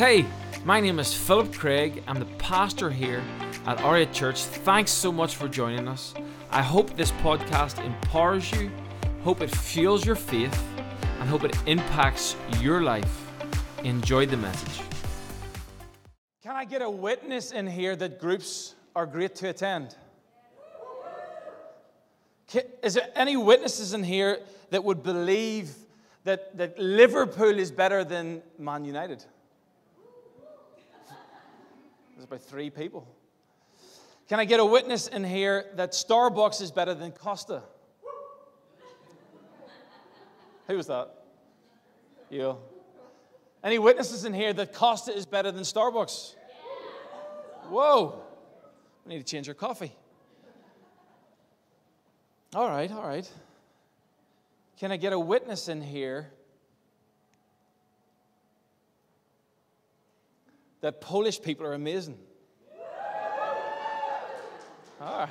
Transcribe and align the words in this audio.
Hey, 0.00 0.24
my 0.64 0.80
name 0.80 0.98
is 0.98 1.12
Philip 1.12 1.52
Craig. 1.52 2.02
I'm 2.06 2.18
the 2.18 2.32
pastor 2.38 2.88
here 2.88 3.22
at 3.66 3.82
Aria 3.82 4.06
Church. 4.06 4.44
Thanks 4.44 4.90
so 4.90 5.12
much 5.12 5.36
for 5.36 5.46
joining 5.46 5.86
us. 5.86 6.14
I 6.50 6.62
hope 6.62 6.96
this 6.96 7.12
podcast 7.20 7.84
empowers 7.84 8.50
you, 8.52 8.70
hope 9.22 9.42
it 9.42 9.54
fuels 9.54 10.06
your 10.06 10.16
faith, 10.16 10.58
and 11.18 11.28
hope 11.28 11.44
it 11.44 11.54
impacts 11.66 12.34
your 12.60 12.80
life. 12.80 13.30
Enjoy 13.84 14.24
the 14.24 14.38
message. 14.38 14.80
Can 16.42 16.56
I 16.56 16.64
get 16.64 16.80
a 16.80 16.88
witness 16.88 17.52
in 17.52 17.66
here 17.66 17.94
that 17.96 18.18
groups 18.18 18.76
are 18.96 19.04
great 19.04 19.34
to 19.34 19.50
attend? 19.50 19.96
Is 22.82 22.94
there 22.94 23.10
any 23.14 23.36
witnesses 23.36 23.92
in 23.92 24.02
here 24.02 24.38
that 24.70 24.82
would 24.82 25.02
believe 25.02 25.74
that, 26.24 26.56
that 26.56 26.78
Liverpool 26.78 27.58
is 27.58 27.70
better 27.70 28.02
than 28.02 28.40
Man 28.58 28.86
United? 28.86 29.26
There's 32.20 32.28
about 32.28 32.42
three 32.42 32.68
people. 32.68 33.08
Can 34.28 34.40
I 34.40 34.44
get 34.44 34.60
a 34.60 34.64
witness 34.64 35.08
in 35.08 35.24
here 35.24 35.64
that 35.76 35.92
Starbucks 35.92 36.60
is 36.60 36.70
better 36.70 36.92
than 36.92 37.12
Costa? 37.12 37.62
Who 40.66 40.76
was 40.76 40.88
that? 40.88 41.14
You. 42.28 42.58
Any 43.64 43.78
witnesses 43.78 44.26
in 44.26 44.34
here 44.34 44.52
that 44.52 44.74
Costa 44.74 45.16
is 45.16 45.24
better 45.24 45.50
than 45.50 45.62
Starbucks? 45.62 46.34
Whoa. 47.70 48.22
We 49.06 49.14
need 49.14 49.26
to 49.26 49.32
change 49.32 49.48
our 49.48 49.54
coffee. 49.54 49.92
All 52.54 52.68
right, 52.68 52.92
all 52.92 53.08
right. 53.08 53.32
Can 54.76 54.92
I 54.92 54.98
get 54.98 55.14
a 55.14 55.18
witness 55.18 55.68
in 55.68 55.80
here 55.80 56.30
that 60.80 61.00
Polish 61.00 61.40
people 61.40 61.66
are 61.66 61.74
amazing? 61.74 62.18
All 65.00 65.18
right. 65.20 65.28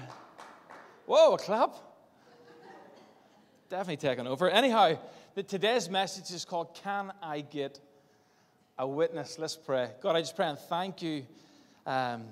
Whoa, 1.05 1.33
a 1.33 1.37
clap. 1.37 1.75
Definitely 3.69 3.97
taking 3.97 4.25
over. 4.25 4.49
Anyhow, 4.49 4.97
the, 5.35 5.43
today's 5.43 5.89
message 5.89 6.33
is 6.33 6.43
called 6.43 6.73
Can 6.73 7.11
I 7.21 7.41
Get 7.41 7.79
a 8.79 8.87
Witness? 8.87 9.37
Let's 9.37 9.55
pray. 9.55 9.91
God, 10.01 10.15
I 10.15 10.21
just 10.21 10.35
pray 10.35 10.47
and 10.47 10.57
thank 10.57 11.03
you 11.03 11.23
um, 11.85 12.25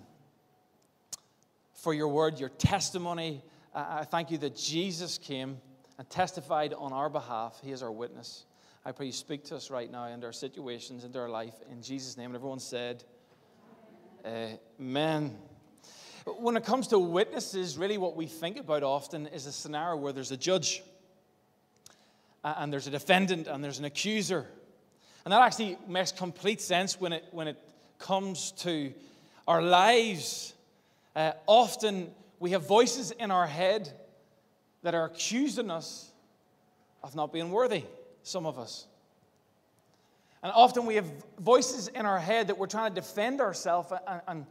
for 1.75 1.93
your 1.93 2.07
word, 2.07 2.39
your 2.39 2.49
testimony. 2.49 3.43
I 3.75 3.99
I 3.99 4.03
thank 4.03 4.31
you 4.31 4.39
that 4.39 4.55
Jesus 4.55 5.19
came 5.19 5.57
and 5.99 6.09
testified 6.09 6.73
on 6.73 6.91
our 6.91 7.09
behalf. 7.09 7.59
He 7.63 7.71
is 7.71 7.83
our 7.83 7.91
witness. 7.91 8.46
I 8.88 8.93
pray 8.93 9.07
you 9.07 9.11
speak 9.11 9.43
to 9.47 9.57
us 9.57 9.69
right 9.69 9.91
now 9.91 10.05
into 10.05 10.27
our 10.27 10.31
situations, 10.31 11.03
into 11.03 11.19
our 11.19 11.27
life. 11.27 11.55
In 11.69 11.81
Jesus' 11.81 12.16
name. 12.16 12.27
And 12.27 12.35
everyone 12.35 12.61
said, 12.61 13.03
Amen. 14.25 15.38
When 16.25 16.55
it 16.55 16.63
comes 16.63 16.88
to 16.88 16.97
witnesses, 16.97 17.77
really 17.77 17.97
what 17.97 18.15
we 18.15 18.27
think 18.27 18.58
about 18.58 18.83
often 18.83 19.27
is 19.27 19.45
a 19.45 19.52
scenario 19.52 19.97
where 19.97 20.13
there's 20.13 20.31
a 20.31 20.38
judge, 20.38 20.83
uh, 22.45 22.53
and 22.59 22.71
there's 22.71 22.88
a 22.88 22.89
defendant, 22.89 23.47
and 23.47 23.61
there's 23.61 23.77
an 23.77 23.83
accuser. 23.83 24.45
And 25.25 25.33
that 25.33 25.41
actually 25.41 25.77
makes 25.85 26.13
complete 26.13 26.61
sense 26.61 26.97
when 26.97 27.11
it, 27.11 27.25
when 27.31 27.49
it 27.49 27.58
comes 27.99 28.53
to 28.59 28.93
our 29.49 29.61
lives. 29.61 30.53
Uh, 31.13 31.33
often 31.45 32.09
we 32.39 32.52
have 32.52 32.65
voices 32.65 33.11
in 33.11 33.31
our 33.31 33.47
head 33.47 33.91
that 34.83 34.95
are 34.95 35.03
accusing 35.03 35.71
us 35.71 36.09
of 37.03 37.17
not 37.17 37.33
being 37.33 37.52
worthy, 37.52 37.83
some 38.28 38.45
of 38.45 38.59
us. 38.59 38.88
And 40.44 40.52
often 40.53 40.86
we 40.86 40.95
have 40.95 41.09
voices 41.39 41.88
in 41.88 42.06
our 42.06 42.20
head 42.20 42.47
that 42.47 42.58
we're 42.58 42.67
trying 42.67 42.94
to 42.94 42.95
defend 42.95 43.42
ourselves 43.42 43.92
and, 44.08 44.22
and, 44.28 44.45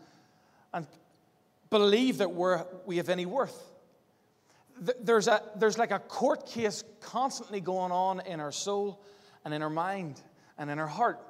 and 0.74 0.86
believe 1.70 2.18
that 2.18 2.32
we're, 2.32 2.64
we 2.84 2.96
have 2.96 3.08
any 3.08 3.26
worth. 3.26 3.72
There's, 5.00 5.28
a, 5.28 5.42
there's 5.56 5.78
like 5.78 5.90
a 5.90 5.98
court 5.98 6.46
case 6.46 6.84
constantly 7.00 7.60
going 7.60 7.92
on 7.92 8.20
in 8.20 8.40
our 8.40 8.52
soul 8.52 9.00
and 9.44 9.54
in 9.54 9.62
our 9.62 9.70
mind 9.70 10.20
and 10.58 10.70
in 10.70 10.78
our 10.78 10.86
heart. 10.86 11.20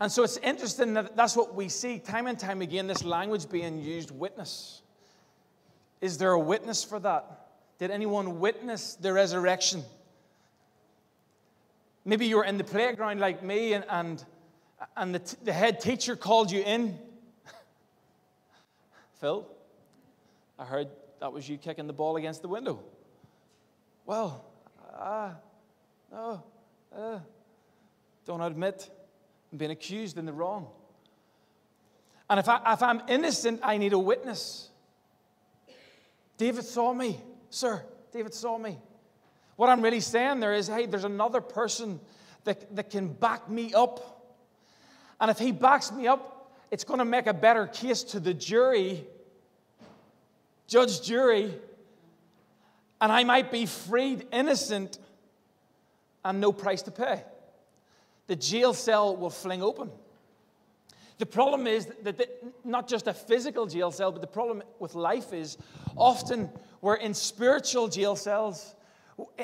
And 0.00 0.10
so 0.10 0.22
it's 0.22 0.38
interesting 0.38 0.94
that 0.94 1.16
that's 1.16 1.36
what 1.36 1.54
we 1.54 1.68
see 1.68 1.98
time 1.98 2.26
and 2.26 2.38
time 2.38 2.62
again 2.62 2.86
this 2.86 3.04
language 3.04 3.48
being 3.48 3.82
used 3.82 4.10
witness. 4.10 4.82
Is 6.00 6.18
there 6.18 6.32
a 6.32 6.38
witness 6.38 6.82
for 6.82 6.98
that? 7.00 7.48
Did 7.78 7.90
anyone 7.90 8.40
witness 8.40 8.96
the 8.96 9.12
resurrection? 9.12 9.82
Maybe 12.04 12.26
you 12.26 12.36
were 12.36 12.44
in 12.44 12.56
the 12.56 12.64
playground 12.64 13.20
like 13.20 13.42
me 13.42 13.74
and, 13.74 13.84
and, 13.88 14.24
and 14.96 15.14
the, 15.14 15.18
t- 15.18 15.36
the 15.44 15.52
head 15.52 15.80
teacher 15.80 16.16
called 16.16 16.50
you 16.50 16.62
in. 16.62 16.98
Phil, 19.20 19.46
I 20.58 20.64
heard 20.64 20.88
that 21.20 21.32
was 21.32 21.48
you 21.48 21.58
kicking 21.58 21.86
the 21.86 21.92
ball 21.92 22.16
against 22.16 22.42
the 22.42 22.48
window. 22.48 22.80
Well, 24.06 24.44
ah, 24.94 25.36
no, 26.10 26.42
uh, 26.96 27.18
don't 28.26 28.40
admit 28.40 28.90
I'm 29.52 29.58
being 29.58 29.70
accused 29.70 30.18
in 30.18 30.24
the 30.24 30.32
wrong. 30.32 30.68
And 32.28 32.40
if, 32.40 32.48
I, 32.48 32.72
if 32.72 32.82
I'm 32.82 33.02
innocent, 33.08 33.60
I 33.62 33.76
need 33.76 33.92
a 33.92 33.98
witness. 33.98 34.70
David 36.36 36.64
saw 36.64 36.94
me, 36.94 37.20
sir. 37.50 37.82
David 38.12 38.32
saw 38.32 38.56
me. 38.56 38.78
What 39.60 39.68
I'm 39.68 39.82
really 39.82 40.00
saying 40.00 40.40
there 40.40 40.54
is 40.54 40.68
hey, 40.68 40.86
there's 40.86 41.04
another 41.04 41.42
person 41.42 42.00
that, 42.44 42.74
that 42.74 42.88
can 42.88 43.08
back 43.08 43.50
me 43.50 43.74
up. 43.74 44.38
And 45.20 45.30
if 45.30 45.38
he 45.38 45.52
backs 45.52 45.92
me 45.92 46.06
up, 46.06 46.50
it's 46.70 46.82
going 46.82 46.98
to 46.98 47.04
make 47.04 47.26
a 47.26 47.34
better 47.34 47.66
case 47.66 48.02
to 48.04 48.20
the 48.20 48.32
jury, 48.32 49.04
judge, 50.66 51.02
jury, 51.02 51.54
and 53.02 53.12
I 53.12 53.22
might 53.24 53.52
be 53.52 53.66
freed 53.66 54.26
innocent 54.32 54.98
and 56.24 56.40
no 56.40 56.52
price 56.52 56.80
to 56.84 56.90
pay. 56.90 57.22
The 58.28 58.36
jail 58.36 58.72
cell 58.72 59.14
will 59.14 59.28
fling 59.28 59.62
open. 59.62 59.90
The 61.18 61.26
problem 61.26 61.66
is 61.66 61.84
that 62.04 62.16
the, 62.16 62.30
not 62.64 62.88
just 62.88 63.08
a 63.08 63.12
physical 63.12 63.66
jail 63.66 63.90
cell, 63.90 64.10
but 64.10 64.22
the 64.22 64.26
problem 64.26 64.62
with 64.78 64.94
life 64.94 65.34
is 65.34 65.58
often 65.98 66.48
we're 66.80 66.94
in 66.94 67.12
spiritual 67.12 67.88
jail 67.88 68.16
cells, 68.16 68.74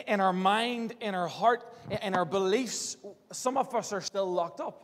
in 0.07 0.21
our 0.21 0.33
mind, 0.33 0.95
in 1.01 1.15
our 1.15 1.29
heart, 1.29 1.65
in 2.03 2.15
our 2.15 2.25
beliefs. 2.25 2.97
Some 3.33 3.57
of 3.57 3.75
us 3.75 3.93
are 3.93 4.01
still 4.01 4.31
locked 4.31 4.61
up. 4.61 4.83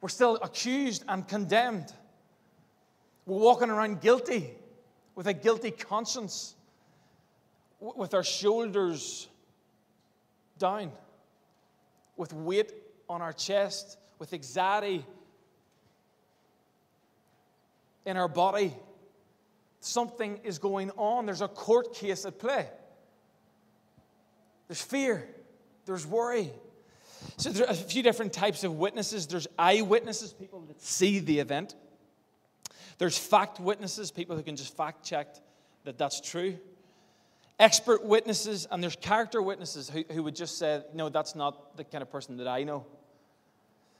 We're 0.00 0.08
still 0.08 0.36
accused 0.42 1.04
and 1.08 1.26
condemned. 1.26 1.92
We're 3.26 3.38
walking 3.38 3.70
around 3.70 4.00
guilty 4.00 4.50
with 5.14 5.26
a 5.26 5.32
guilty 5.32 5.70
conscience, 5.70 6.56
with 7.80 8.14
our 8.14 8.24
shoulders 8.24 9.28
down, 10.58 10.90
with 12.16 12.32
weight 12.32 12.72
on 13.08 13.22
our 13.22 13.32
chest, 13.32 13.98
with 14.18 14.32
anxiety 14.32 15.04
in 18.04 18.16
our 18.16 18.28
body. 18.28 18.74
Something 19.80 20.40
is 20.44 20.58
going 20.58 20.90
on. 20.92 21.26
There's 21.26 21.42
a 21.42 21.48
court 21.48 21.94
case 21.94 22.24
at 22.24 22.38
play. 22.38 22.68
There's 24.72 24.80
fear. 24.80 25.28
There's 25.84 26.06
worry. 26.06 26.50
So 27.36 27.50
there 27.50 27.66
are 27.66 27.70
a 27.70 27.74
few 27.74 28.02
different 28.02 28.32
types 28.32 28.64
of 28.64 28.78
witnesses. 28.78 29.26
There's 29.26 29.46
eyewitnesses, 29.58 30.32
people 30.32 30.62
that 30.62 30.80
see 30.80 31.18
the 31.18 31.40
event. 31.40 31.74
There's 32.96 33.18
fact 33.18 33.60
witnesses, 33.60 34.10
people 34.10 34.34
who 34.34 34.42
can 34.42 34.56
just 34.56 34.74
fact 34.74 35.04
check 35.04 35.26
that 35.84 35.98
that's 35.98 36.22
true. 36.22 36.56
Expert 37.58 38.02
witnesses, 38.02 38.66
and 38.70 38.82
there's 38.82 38.96
character 38.96 39.42
witnesses 39.42 39.90
who, 39.90 40.04
who 40.10 40.22
would 40.22 40.34
just 40.34 40.56
say, 40.56 40.80
no, 40.94 41.10
that's 41.10 41.34
not 41.34 41.76
the 41.76 41.84
kind 41.84 42.00
of 42.00 42.10
person 42.10 42.38
that 42.38 42.48
I 42.48 42.62
know. 42.62 42.86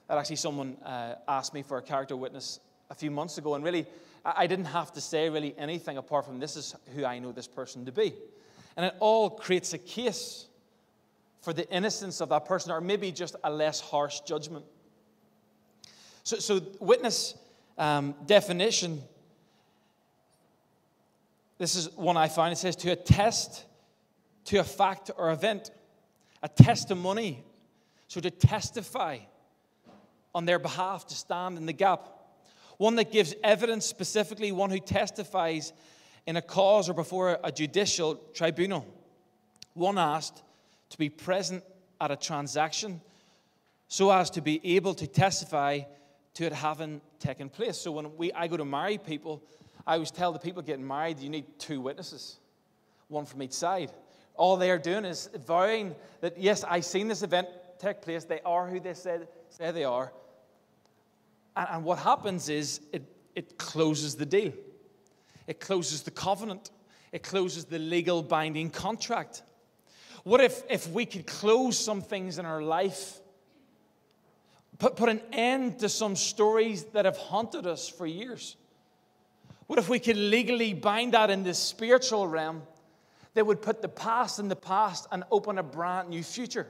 That 0.09 0.17
actually 0.17 0.37
someone 0.37 0.79
uh, 0.87 1.17
asked 1.29 1.53
me 1.53 1.61
for 1.61 1.77
a 1.77 1.83
character 1.83 2.17
witness 2.17 2.61
a 2.89 2.95
few 2.95 3.11
months 3.11 3.37
ago, 3.37 3.57
and 3.57 3.63
really, 3.63 3.85
I 4.25 4.45
I 4.45 4.47
didn't 4.47 4.73
have 4.73 4.91
to 4.95 5.03
say 5.03 5.29
really 5.29 5.55
anything 5.59 5.99
apart 5.99 6.25
from 6.25 6.39
this 6.39 6.57
is 6.57 6.75
who 6.95 7.05
I 7.05 7.19
know 7.19 7.31
this 7.31 7.47
person 7.47 7.85
to 7.85 7.93
be. 7.93 8.15
And 8.75 8.87
it 8.87 8.95
all 9.01 9.29
creates 9.29 9.75
a 9.75 9.79
case 9.79 10.47
for 11.43 11.53
the 11.53 11.69
innocence 11.71 12.21
of 12.21 12.31
that 12.31 12.47
person, 12.47 12.73
or 12.73 12.81
maybe 12.81 13.13
just 13.13 13.37
a 13.45 13.51
less 13.51 13.81
harsh 13.81 14.21
judgment. 14.21 14.65
So, 16.25 16.39
so 16.39 16.61
witness 16.79 17.35
um, 17.77 18.15
definition. 18.27 19.03
This 21.59 21.75
is 21.75 21.91
one 21.97 22.17
I 22.17 22.29
find. 22.29 22.53
It 22.53 22.57
says 22.57 22.77
to 22.77 22.91
attest 22.93 23.65
to 24.47 24.59
a 24.59 24.65
fact 24.65 25.11
or 25.17 25.31
event, 25.31 25.71
a 26.43 26.49
testimony. 26.49 27.45
So 28.09 28.21
to 28.21 28.31
testify 28.31 29.19
on 30.35 30.45
their 30.45 30.59
behalf, 30.59 31.07
to 31.09 31.15
stand 31.15 31.59
in 31.59 31.67
the 31.67 31.73
gap. 31.73 32.09
One 32.79 32.97
that 32.97 33.13
gives 33.13 33.35
evidence 33.43 33.85
specifically, 33.85 34.53
one 34.53 34.71
who 34.71 34.79
testifies 34.79 35.73
in 36.27 36.37
a 36.37 36.43
cause 36.43 36.89
or 36.89 36.95
before 36.95 37.39
a 37.43 37.51
judicial 37.51 38.17
tribunal. 38.33 38.87
One 39.75 39.99
asked 39.99 40.43
to 40.93 40.99
be 40.99 41.09
present 41.09 41.65
at 42.01 42.11
a 42.11 42.17
transaction 42.17 43.01
so 43.89 44.11
as 44.11 44.31
to 44.31 44.41
be 44.41 44.61
able 44.77 44.95
to 44.95 45.07
testify 45.07 45.81
to 46.35 46.45
it 46.45 46.53
having 46.53 47.01
taken 47.19 47.49
place. 47.49 47.79
So 47.79 47.93
when 47.93 48.17
we, 48.17 48.33
I 48.33 48.47
go 48.47 48.57
to 48.57 48.65
marry 48.65 48.99
people, 48.99 49.43
I 49.87 49.95
always 49.95 50.11
tell 50.11 50.33
the 50.33 50.39
people 50.39 50.63
getting 50.63 50.87
married, 50.87 51.19
you 51.19 51.29
need 51.29 51.45
two 51.59 51.81
witnesses, 51.81 52.39
one 53.09 53.27
from 53.27 53.43
each 53.43 53.53
side. 53.53 53.91
All 54.35 54.57
they 54.57 54.71
are 54.71 54.79
doing 54.79 55.05
is 55.05 55.29
vowing 55.47 55.95
that, 56.21 56.39
yes, 56.39 56.65
I've 56.65 56.85
seen 56.85 57.09
this 57.09 57.23
event 57.23 57.49
take 57.79 58.01
place. 58.01 58.25
They 58.25 58.41
are 58.45 58.69
who 58.69 58.81
they 58.81 58.95
said, 58.95 59.29
say 59.51 59.71
they 59.71 59.85
are. 59.85 60.13
And, 61.57 61.69
and 61.71 61.85
what 61.85 61.99
happens 61.99 62.49
is 62.49 62.81
it, 62.93 63.03
it 63.35 63.59
closes 63.59 64.15
the 64.15 64.27
deal, 64.27 64.53
it 65.47 65.61
closes 65.61 66.03
the 66.03 66.11
covenant, 66.11 66.71
it 67.13 67.23
closes 67.23 67.65
the 67.65 67.79
legal 67.79 68.23
binding 68.23 68.71
contract. 68.71 69.43
What 70.25 70.41
if, 70.41 70.63
if 70.71 70.89
we 70.89 71.05
could 71.05 71.27
close 71.27 71.79
some 71.79 72.01
things 72.01 72.39
in 72.39 72.47
our 72.47 72.63
life, 72.63 73.19
put, 74.79 74.97
put 74.97 75.09
an 75.09 75.21
end 75.33 75.81
to 75.81 75.89
some 75.89 76.15
stories 76.15 76.85
that 76.93 77.05
have 77.05 77.17
haunted 77.17 77.67
us 77.67 77.89
for 77.89 78.07
years? 78.07 78.57
What 79.67 79.79
if 79.79 79.89
we 79.89 79.99
could 79.99 80.17
legally 80.17 80.75
bind 80.75 81.15
that 81.15 81.31
in 81.31 81.43
the 81.43 81.55
spiritual 81.55 82.27
realm 82.27 82.63
that 83.35 83.47
would 83.47 83.63
put 83.63 83.83
the 83.83 83.89
past 83.89 84.39
in 84.39 84.49
the 84.49 84.57
past 84.57 85.07
and 85.11 85.25
open 85.31 85.59
a 85.59 85.63
brand 85.63 86.11
new 86.11 86.23
future? 86.23 86.69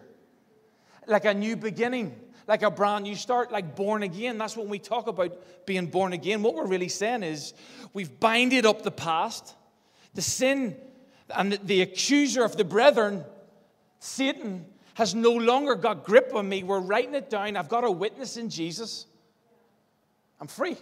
Like 1.07 1.25
a 1.25 1.35
new 1.35 1.57
beginning, 1.57 2.15
like 2.47 2.63
a 2.63 2.71
brand 2.71 3.05
new 3.05 3.17
start, 3.17 3.51
like 3.53 3.77
born 3.77 4.03
again. 4.03 4.39
That's 4.39 4.57
when 4.57 4.69
we 4.69 4.79
talk 4.79 5.09
about 5.09 5.67
being 5.67 5.87
born 5.87 6.13
again. 6.13 6.43
What 6.43 6.55
we're 6.55 6.67
really 6.67 6.89
saying 6.89 7.23
is 7.23 7.55
we've 7.93 8.21
binded 8.21 8.65
up 8.65 8.83
the 8.83 8.91
past, 8.91 9.55
the 10.15 10.23
sin, 10.23 10.77
and 11.35 11.53
the, 11.53 11.57
the 11.59 11.83
accuser 11.83 12.45
of 12.45 12.57
the 12.57 12.65
brethren, 12.65 13.25
Satan, 14.05 14.67
has 14.95 15.15
no 15.15 15.31
longer 15.31 15.77
got 15.77 16.05
grip 16.05 16.33
on 16.35 16.49
me. 16.49 16.65
We're 16.65 16.81
writing 16.81 17.15
it 17.15 17.31
down. 17.31 17.57
I've 17.57 17.69
got 17.69 17.85
a 17.85 17.91
witness 17.91 18.37
in 18.37 18.51
Jesus. 18.51 19.07
I'm 20.41 20.49
free. 20.49 20.77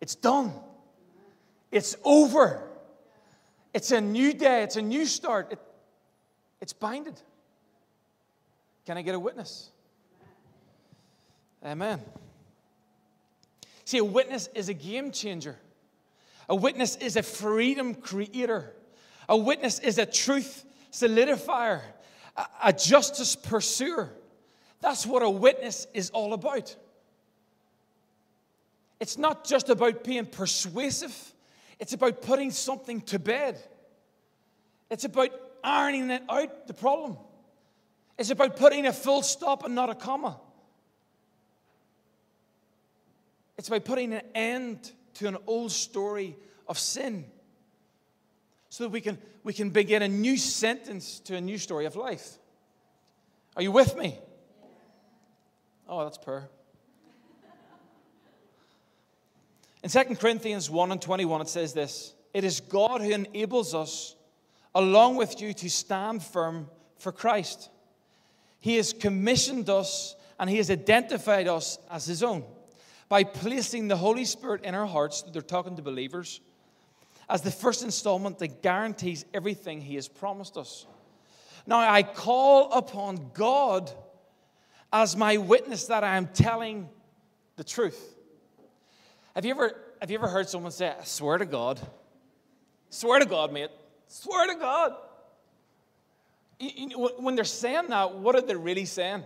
It's 0.00 0.14
done. 0.14 0.52
It's 1.72 1.96
over. 2.04 2.62
It's 3.74 3.90
a 3.90 4.00
new 4.00 4.32
day. 4.32 4.62
It's 4.62 4.76
a 4.76 4.82
new 4.82 5.04
start. 5.04 5.50
It, 5.50 5.58
it's 6.60 6.72
binded. 6.72 7.20
Can 8.86 8.96
I 8.96 9.02
get 9.02 9.16
a 9.16 9.20
witness? 9.20 9.68
Amen. 11.66 12.00
See, 13.86 13.98
a 13.98 14.04
witness 14.04 14.48
is 14.54 14.68
a 14.68 14.74
game 14.74 15.10
changer. 15.10 15.58
A 16.48 16.54
witness 16.54 16.94
is 16.94 17.16
a 17.16 17.24
freedom 17.24 17.96
creator. 17.96 18.72
A 19.28 19.36
witness 19.36 19.80
is 19.80 19.98
a 19.98 20.06
truth 20.06 20.64
solidifier, 20.92 21.80
a, 22.62 22.72
justice 22.72 23.34
pursuer. 23.34 24.10
That's 24.80 25.06
what 25.06 25.22
a 25.22 25.30
witness 25.30 25.86
is 25.94 26.10
all 26.10 26.34
about. 26.34 26.76
It's 29.00 29.18
not 29.18 29.44
just 29.44 29.68
about 29.68 30.04
being 30.04 30.26
persuasive, 30.26 31.16
it's 31.80 31.92
about 31.92 32.22
putting 32.22 32.50
something 32.50 33.00
to 33.02 33.18
bed. 33.18 33.60
It's 34.90 35.04
about 35.04 35.30
ironing 35.64 36.10
it 36.10 36.22
out, 36.28 36.66
the 36.66 36.74
problem. 36.74 37.16
It's 38.18 38.30
about 38.30 38.56
putting 38.56 38.86
a 38.86 38.92
full 38.92 39.22
stop 39.22 39.64
and 39.64 39.74
not 39.74 39.88
a 39.88 39.94
comma. 39.94 40.38
It's 43.56 43.68
about 43.68 43.84
putting 43.84 44.12
an 44.12 44.22
end 44.34 44.92
to 45.14 45.28
an 45.28 45.38
old 45.46 45.72
story 45.72 46.36
of 46.68 46.78
sin 46.78 47.24
so 48.72 48.84
that 48.84 48.90
we 48.90 49.02
can, 49.02 49.18
we 49.44 49.52
can 49.52 49.68
begin 49.68 50.00
a 50.00 50.08
new 50.08 50.38
sentence 50.38 51.20
to 51.20 51.36
a 51.36 51.40
new 51.42 51.58
story 51.58 51.84
of 51.84 51.94
life. 51.94 52.38
Are 53.54 53.62
you 53.62 53.70
with 53.70 53.94
me? 53.98 54.18
Oh, 55.86 56.02
that's 56.04 56.16
poor. 56.16 56.48
In 59.82 59.90
2 59.90 60.16
Corinthians 60.16 60.70
1 60.70 60.90
and 60.90 61.02
21, 61.02 61.42
it 61.42 61.48
says 61.50 61.74
this 61.74 62.14
It 62.32 62.44
is 62.44 62.60
God 62.60 63.02
who 63.02 63.10
enables 63.10 63.74
us, 63.74 64.16
along 64.74 65.16
with 65.16 65.42
you, 65.42 65.52
to 65.52 65.68
stand 65.68 66.22
firm 66.22 66.70
for 66.96 67.12
Christ. 67.12 67.68
He 68.58 68.76
has 68.76 68.94
commissioned 68.94 69.68
us 69.68 70.16
and 70.40 70.48
He 70.48 70.56
has 70.56 70.70
identified 70.70 71.46
us 71.46 71.76
as 71.90 72.06
His 72.06 72.22
own 72.22 72.42
by 73.10 73.22
placing 73.22 73.88
the 73.88 73.98
Holy 73.98 74.24
Spirit 74.24 74.64
in 74.64 74.74
our 74.74 74.86
hearts. 74.86 75.20
They're 75.30 75.42
talking 75.42 75.76
to 75.76 75.82
believers 75.82 76.40
as 77.32 77.40
the 77.40 77.50
first 77.50 77.82
installment 77.82 78.38
that 78.40 78.60
guarantees 78.60 79.24
everything 79.32 79.80
He 79.80 79.94
has 79.94 80.06
promised 80.06 80.58
us. 80.58 80.84
Now, 81.66 81.78
I 81.78 82.02
call 82.02 82.70
upon 82.72 83.30
God 83.32 83.90
as 84.92 85.16
my 85.16 85.38
witness 85.38 85.86
that 85.86 86.04
I 86.04 86.18
am 86.18 86.26
telling 86.26 86.90
the 87.56 87.64
truth. 87.64 87.98
Have 89.34 89.46
you 89.46 89.52
ever, 89.52 89.74
have 89.98 90.10
you 90.10 90.18
ever 90.18 90.28
heard 90.28 90.46
someone 90.46 90.72
say, 90.72 90.88
I 90.88 91.04
swear 91.04 91.38
to 91.38 91.46
God? 91.46 91.80
Swear 92.90 93.18
to 93.20 93.24
God, 93.24 93.50
mate. 93.50 93.70
Swear 94.08 94.48
to 94.48 94.60
God. 94.60 94.94
When 97.18 97.34
they're 97.34 97.44
saying 97.46 97.88
that, 97.88 98.14
what 98.14 98.34
are 98.34 98.42
they 98.42 98.56
really 98.56 98.84
saying? 98.84 99.22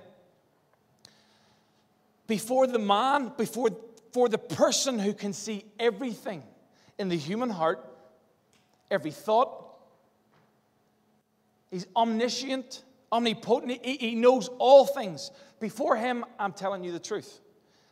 Before 2.29 2.69
the 2.69 2.79
man, 2.79 3.33
before 3.37 3.71
for 4.13 4.29
the 4.29 4.39
person 4.39 5.01
who 5.01 5.13
can 5.13 5.33
see 5.33 5.65
everything 5.81 6.45
in 6.99 7.09
the 7.09 7.17
human 7.17 7.51
heart, 7.51 7.96
every 8.91 9.11
thought, 9.11 9.65
he's 11.71 11.87
omniscient, 11.95 12.83
omnipotent, 13.13 13.85
he, 13.85 13.97
he 13.97 14.15
knows 14.15 14.49
all 14.59 14.87
things. 14.87 15.31
Before 15.61 15.97
him, 15.97 16.25
I'm 16.39 16.53
telling 16.53 16.85
you 16.85 16.93
the 16.93 17.01
truth. 17.01 17.41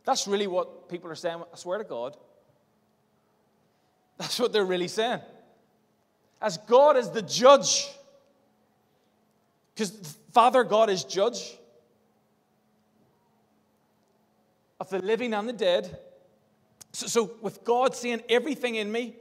That's 0.04 0.26
really 0.26 0.46
what 0.46 0.88
people 0.88 1.10
are 1.10 1.14
saying. 1.14 1.42
I 1.52 1.56
swear 1.56 1.78
to 1.78 1.84
God. 1.84 2.16
That's 4.18 4.38
what 4.38 4.52
they're 4.52 4.64
really 4.64 4.88
saying. 4.88 5.20
As 6.40 6.58
God 6.58 6.96
is 6.96 7.10
the 7.10 7.22
judge, 7.22 7.88
because 9.74 10.16
Father 10.32 10.62
God 10.62 10.90
is 10.90 11.04
judge 11.04 11.56
of 14.78 14.90
the 14.90 14.98
living 14.98 15.32
and 15.32 15.48
the 15.48 15.52
dead. 15.52 15.98
So, 16.92 17.06
so, 17.06 17.30
with 17.40 17.64
God 17.64 17.96
seeing 17.96 18.22
everything 18.28 18.76
in 18.76 18.92
me, 18.92 19.16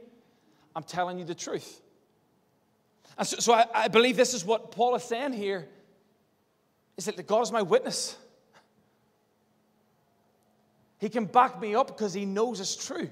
I'm 0.74 0.82
telling 0.82 1.18
you 1.18 1.24
the 1.24 1.34
truth. 1.34 1.80
And 3.16 3.26
so, 3.26 3.38
so 3.38 3.52
I, 3.52 3.66
I 3.74 3.88
believe 3.88 4.16
this 4.16 4.34
is 4.34 4.44
what 4.44 4.70
Paul 4.72 4.94
is 4.94 5.04
saying 5.04 5.32
here 5.32 5.68
is 6.96 7.04
that 7.04 7.26
God 7.26 7.42
is 7.42 7.52
my 7.52 7.62
witness. 7.62 8.16
He 10.98 11.08
can 11.08 11.26
back 11.26 11.60
me 11.60 11.74
up 11.74 11.88
because 11.88 12.14
he 12.14 12.24
knows 12.24 12.60
it's 12.60 12.76
true. 12.76 13.10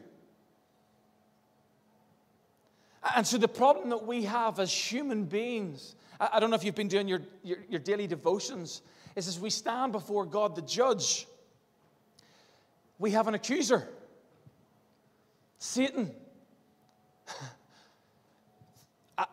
And 3.14 3.26
so, 3.26 3.36
the 3.36 3.48
problem 3.48 3.90
that 3.90 4.06
we 4.06 4.24
have 4.24 4.60
as 4.60 4.72
human 4.72 5.24
beings 5.24 5.96
I 6.30 6.38
don't 6.38 6.50
know 6.50 6.56
if 6.56 6.62
you've 6.62 6.76
been 6.76 6.88
doing 6.88 7.08
your, 7.08 7.22
your, 7.42 7.58
your 7.68 7.80
daily 7.80 8.06
devotions, 8.06 8.82
is 9.16 9.26
as 9.26 9.40
we 9.40 9.50
stand 9.50 9.90
before 9.90 10.24
God 10.24 10.54
the 10.54 10.62
judge, 10.62 11.26
we 12.98 13.10
have 13.10 13.26
an 13.26 13.34
accuser 13.34 13.88
Satan. 15.58 16.14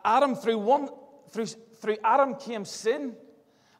Adam, 0.04 0.34
through 0.34 0.58
one, 0.58 0.88
through, 1.30 1.46
through 1.46 1.96
Adam 2.04 2.34
came 2.34 2.64
sin, 2.64 3.14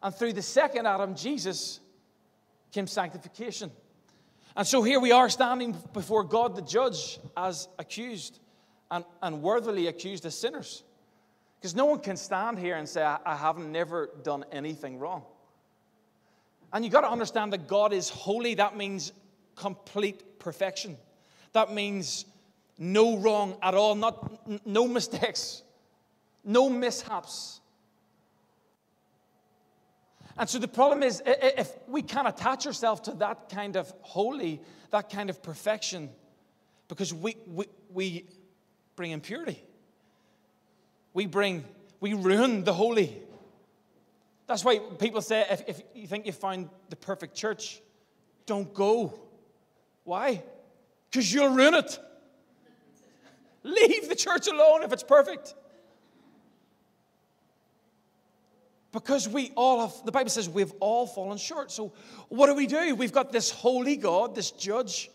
and 0.02 0.14
through 0.14 0.32
the 0.32 0.42
second 0.42 0.86
Adam, 0.86 1.14
Jesus, 1.14 1.80
came 2.72 2.86
sanctification. 2.86 3.70
And 4.56 4.66
so 4.66 4.82
here 4.82 4.98
we 4.98 5.12
are 5.12 5.28
standing 5.28 5.76
before 5.92 6.24
God 6.24 6.56
the 6.56 6.62
judge 6.62 7.18
as 7.36 7.68
accused 7.78 8.40
and, 8.90 9.04
and 9.22 9.42
worthily 9.42 9.86
accused 9.86 10.26
as 10.26 10.34
sinners. 10.34 10.82
Because 11.58 11.74
no 11.74 11.84
one 11.84 12.00
can 12.00 12.16
stand 12.16 12.58
here 12.58 12.76
and 12.76 12.88
say, 12.88 13.02
I 13.02 13.36
haven't 13.36 13.70
never 13.70 14.10
done 14.22 14.44
anything 14.50 14.98
wrong. 14.98 15.24
And 16.72 16.84
you've 16.84 16.92
got 16.92 17.02
to 17.02 17.10
understand 17.10 17.52
that 17.52 17.68
God 17.68 17.92
is 17.92 18.08
holy. 18.08 18.54
That 18.54 18.76
means 18.76 19.12
complete 19.56 20.38
perfection. 20.38 20.96
That 21.52 21.72
means 21.72 22.24
no 22.80 23.18
wrong 23.18 23.56
at 23.62 23.74
all, 23.74 23.94
not, 23.94 24.66
no 24.66 24.88
mistakes, 24.88 25.62
no 26.44 26.68
mishaps. 26.68 27.60
And 30.36 30.48
so 30.48 30.58
the 30.58 30.66
problem 30.66 31.04
is, 31.04 31.22
if 31.24 31.70
we 31.86 32.02
can't 32.02 32.26
attach 32.26 32.66
ourselves 32.66 33.02
to 33.02 33.12
that 33.12 33.50
kind 33.50 33.76
of 33.76 33.92
holy, 34.00 34.60
that 34.90 35.10
kind 35.10 35.30
of 35.30 35.40
perfection, 35.44 36.10
because 36.88 37.14
we, 37.14 37.36
we, 37.46 37.66
we 37.92 38.24
bring 38.96 39.12
impurity 39.12 39.62
we 41.12 41.26
bring, 41.26 41.64
we 42.00 42.14
ruin 42.14 42.64
the 42.64 42.72
holy. 42.72 43.16
That's 44.46 44.64
why 44.64 44.78
people 44.78 45.22
say 45.22 45.46
if, 45.50 45.62
if 45.66 45.82
you 45.94 46.06
think 46.06 46.26
you 46.26 46.32
found 46.32 46.68
the 46.88 46.96
perfect 46.96 47.34
church, 47.34 47.80
don't 48.46 48.72
go. 48.72 49.18
Why? 50.04 50.42
Because 51.10 51.32
you'll 51.32 51.50
ruin 51.54 51.74
it. 51.74 51.98
Leave 53.62 54.08
the 54.08 54.14
church 54.14 54.46
alone 54.46 54.82
if 54.82 54.92
it's 54.92 55.02
perfect. 55.02 55.54
Because 58.92 59.28
we 59.28 59.52
all 59.56 59.86
have, 59.86 60.04
the 60.04 60.12
Bible 60.12 60.30
says 60.30 60.48
we've 60.48 60.72
all 60.80 61.06
fallen 61.06 61.38
short. 61.38 61.70
So 61.70 61.92
what 62.28 62.46
do 62.46 62.54
we 62.54 62.66
do? 62.66 62.94
We've 62.94 63.12
got 63.12 63.30
this 63.30 63.50
holy 63.50 63.96
God, 63.96 64.34
this 64.34 64.50
judge, 64.50 65.10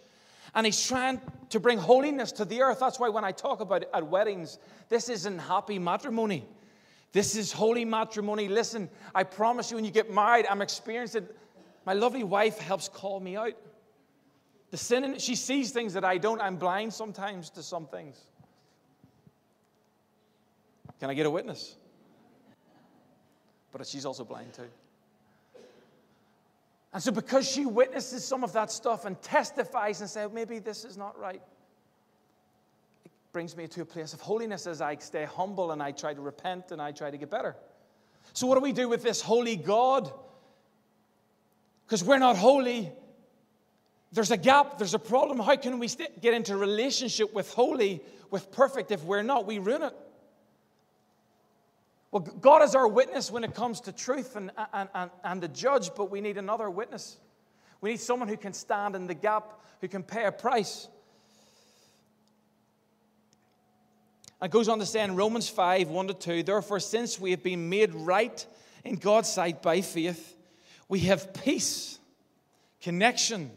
and 0.54 0.66
he's 0.66 0.88
trying 0.88 1.20
to 1.50 1.60
bring 1.60 1.78
holiness 1.78 2.32
to 2.34 2.46
the 2.46 2.62
earth. 2.62 2.80
That's 2.80 3.00
why 3.00 3.10
when 3.10 3.25
I 3.25 3.32
talk 3.32 3.60
about 3.60 3.82
it 3.84 3.90
at 3.94 4.08
weddings, 4.08 4.60
this 4.88 5.10
isn't 5.10 5.40
happy 5.40 5.78
matrimony. 5.78 6.46
This 7.12 7.36
is 7.36 7.52
holy 7.52 7.84
matrimony. 7.84 8.48
Listen, 8.48 8.90
I 9.14 9.24
promise 9.24 9.72
you, 9.72 9.75
when 9.75 9.86
you 9.86 9.92
get 9.92 10.12
married, 10.12 10.46
I'm 10.50 10.62
experiencing 10.62 11.28
My 11.86 11.94
lovely 11.94 12.24
wife 12.24 12.58
helps 12.58 12.90
call 12.90 13.20
me 13.20 13.38
out. 13.38 13.54
The 14.72 14.78
sin 14.78 15.04
in 15.04 15.14
it, 15.14 15.22
she 15.22 15.36
sees 15.36 15.72
things 15.72 15.94
that 15.94 16.04
I 16.04 16.18
don't. 16.18 16.42
I'm 16.42 16.58
blind 16.58 16.94
sometimes 16.94 17.50
to 17.52 17.64
some 17.64 17.86
things. 17.86 18.20
Can 21.00 21.10
I 21.10 21.14
get 21.14 21.25
a 21.25 21.30
witness? 21.30 21.75
But 23.72 23.86
she's 23.86 24.06
also 24.06 24.24
blind 24.24 24.54
too. 24.54 24.70
And 26.94 27.04
so, 27.04 27.12
because 27.12 27.46
she 27.46 27.66
witnesses 27.66 28.24
some 28.24 28.42
of 28.46 28.54
that 28.54 28.72
stuff 28.72 29.04
and 29.04 29.22
testifies 29.22 30.00
and 30.00 30.10
says, 30.10 30.32
maybe 30.32 30.60
this 30.60 30.86
is 30.86 30.96
not 30.96 31.20
right, 31.20 31.42
it 33.04 33.12
brings 33.34 33.58
me 33.58 33.68
to 33.68 33.82
a 33.82 33.86
place 33.86 34.14
of 34.14 34.22
holiness 34.22 34.66
as 34.66 34.80
I 34.80 34.96
stay 34.96 35.25
humble 35.25 35.72
and 35.72 35.84
I 35.84 35.92
try 35.92 36.14
to 36.14 36.22
repent 36.22 36.72
and 36.72 36.82
I 36.82 36.94
try 36.94 37.12
to 37.12 37.18
get 37.18 37.30
better. 37.30 37.58
So, 38.32 38.48
what 38.48 38.56
do 38.56 38.62
we 38.62 38.72
do 38.72 38.88
with 38.88 39.04
this 39.04 39.20
holy 39.20 39.58
God? 39.58 40.10
Because 41.86 42.02
we're 42.02 42.18
not 42.18 42.38
holy. 42.38 42.94
There's 44.14 44.32
a 44.32 44.38
gap, 44.38 44.78
there's 44.78 44.94
a 44.94 45.00
problem. 45.00 45.40
How 45.40 45.58
can 45.58 45.80
we 45.80 45.90
get 46.22 46.34
into 46.34 46.56
relationship 46.56 47.34
with 47.34 47.54
holy, 47.54 48.02
with 48.32 48.54
perfect, 48.54 48.92
if 48.92 49.04
we're 49.04 49.22
not? 49.22 49.46
We 49.46 49.60
ruin 49.60 49.84
it. 49.84 49.94
Well, 52.15 52.24
God 52.24 52.63
is 52.63 52.75
our 52.75 52.88
witness 52.88 53.29
when 53.29 53.43
it 53.43 53.53
comes 53.53 53.81
to 53.81 53.91
truth 53.91 54.38
and, 54.38 54.50
and, 54.72 54.88
and, 54.95 55.12
and 55.25 55.43
the 55.43 55.50
judge, 55.50 55.89
but 55.98 56.10
we 56.10 56.22
need 56.22 56.38
another 56.38 56.69
witness. 56.69 57.17
We 57.81 57.89
need 57.89 58.00
someone 58.00 58.29
who 58.29 58.38
can 58.38 58.53
stand 58.53 58.95
in 58.95 59.05
the 59.05 59.13
gap, 59.13 59.60
who 59.81 59.89
can 59.89 60.01
pay 60.01 60.24
a 60.24 60.31
price. 60.31 60.88
And 64.39 64.50
goes 64.50 64.69
on 64.69 64.79
to 64.79 64.86
say 64.86 65.03
in 65.03 65.17
Romans 65.17 65.50
5 65.50 65.89
1 65.89 66.07
to 66.07 66.13
2, 66.13 66.43
therefore, 66.43 66.79
since 66.79 67.19
we 67.19 67.31
have 67.31 67.43
been 67.43 67.67
made 67.67 67.93
right 67.93 68.45
in 68.86 68.95
God's 68.95 69.27
sight 69.27 69.62
by 69.62 69.81
faith, 69.81 70.38
we 70.88 71.01
have 71.01 71.34
peace, 71.34 72.00
connection, 72.79 73.51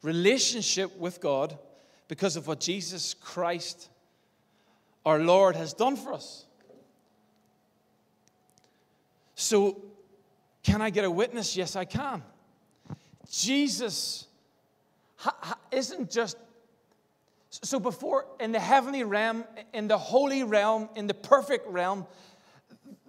relationship 0.00 0.96
with 0.96 1.20
God 1.20 1.58
because 2.08 2.36
of 2.36 2.46
what 2.46 2.58
Jesus 2.58 3.12
Christ, 3.12 3.90
our 5.04 5.18
Lord, 5.18 5.56
has 5.56 5.74
done 5.74 5.96
for 5.96 6.14
us. 6.14 6.46
So, 9.40 9.80
can 10.64 10.82
I 10.82 10.90
get 10.90 11.04
a 11.04 11.10
witness? 11.10 11.56
Yes, 11.56 11.76
I 11.76 11.84
can. 11.84 12.24
Jesus 13.30 14.26
isn't 15.70 16.10
just. 16.10 16.36
So, 17.50 17.78
before 17.78 18.26
in 18.40 18.50
the 18.50 18.58
heavenly 18.58 19.04
realm, 19.04 19.44
in 19.72 19.86
the 19.86 19.96
holy 19.96 20.42
realm, 20.42 20.88
in 20.96 21.06
the 21.06 21.14
perfect 21.14 21.68
realm, 21.68 22.04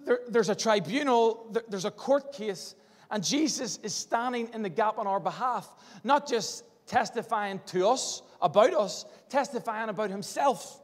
there, 0.06 0.20
there's 0.28 0.50
a 0.50 0.54
tribunal, 0.54 1.48
there, 1.50 1.64
there's 1.68 1.84
a 1.84 1.90
court 1.90 2.32
case, 2.32 2.76
and 3.10 3.24
Jesus 3.24 3.78
is 3.78 3.92
standing 3.92 4.50
in 4.54 4.62
the 4.62 4.68
gap 4.68 4.98
on 4.98 5.08
our 5.08 5.18
behalf, 5.18 5.68
not 6.04 6.28
just 6.28 6.62
testifying 6.86 7.60
to 7.66 7.88
us, 7.88 8.22
about 8.40 8.72
us, 8.72 9.04
testifying 9.28 9.88
about 9.88 10.10
himself 10.10 10.79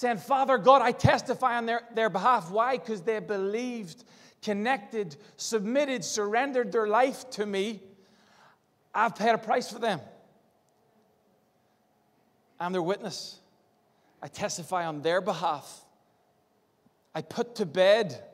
saying, 0.00 0.16
Father 0.16 0.56
God, 0.56 0.80
I 0.80 0.92
testify 0.92 1.58
on 1.58 1.66
their, 1.66 1.82
their 1.94 2.08
behalf. 2.08 2.50
Why? 2.50 2.78
Because 2.78 3.02
they 3.02 3.18
believed, 3.18 4.02
connected, 4.40 5.14
submitted, 5.36 6.06
surrendered 6.06 6.72
their 6.72 6.86
life 6.86 7.28
to 7.32 7.44
me. 7.44 7.82
I've 8.94 9.14
paid 9.14 9.34
a 9.34 9.38
price 9.38 9.70
for 9.70 9.78
them. 9.78 10.00
I'm 12.58 12.72
their 12.72 12.80
witness. 12.80 13.40
I 14.22 14.28
testify 14.28 14.86
on 14.86 15.02
their 15.02 15.20
behalf. 15.20 15.84
I 17.14 17.20
put 17.20 17.56
to 17.56 17.66
bed. 17.66 18.24